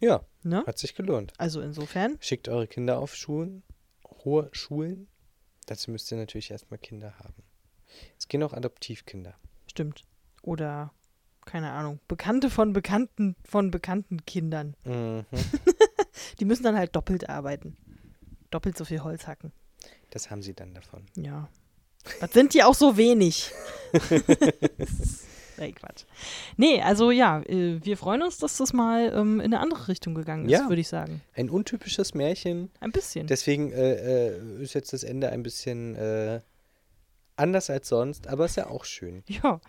[0.00, 0.62] Ja, Ne?
[0.66, 1.32] hat sich gelohnt.
[1.38, 3.62] Also insofern, Schickt eure Kinder auf Schulen,
[4.24, 5.08] hohe Schulen.
[5.66, 7.42] Dazu müsst ihr natürlich erstmal Kinder haben.
[8.18, 9.34] Es gehen auch Adoptivkinder.
[9.70, 10.02] stimmt.
[10.42, 10.92] Oder,
[11.46, 14.76] keine Ahnung, Bekannte von Bekannten von bekannten Kindern.
[14.84, 15.24] Mhm.
[16.40, 17.76] Die müssen dann halt doppelt arbeiten.
[18.50, 19.52] Doppelt so viel Holz hacken.
[20.10, 21.06] Das haben sie dann davon.
[21.16, 21.48] Ja.
[22.20, 23.50] Was sind die auch so wenig?
[25.58, 26.04] Nee, Quatsch.
[26.56, 30.14] Nee, also ja, äh, wir freuen uns, dass das mal ähm, in eine andere Richtung
[30.14, 30.68] gegangen ist, Ja.
[30.68, 31.20] würde ich sagen.
[31.34, 32.70] Ein untypisches Märchen.
[32.80, 33.26] Ein bisschen.
[33.26, 36.40] Deswegen äh, äh, ist jetzt das Ende ein bisschen äh,
[37.36, 39.22] anders als sonst, aber ist ja auch schön.
[39.28, 39.60] Ja.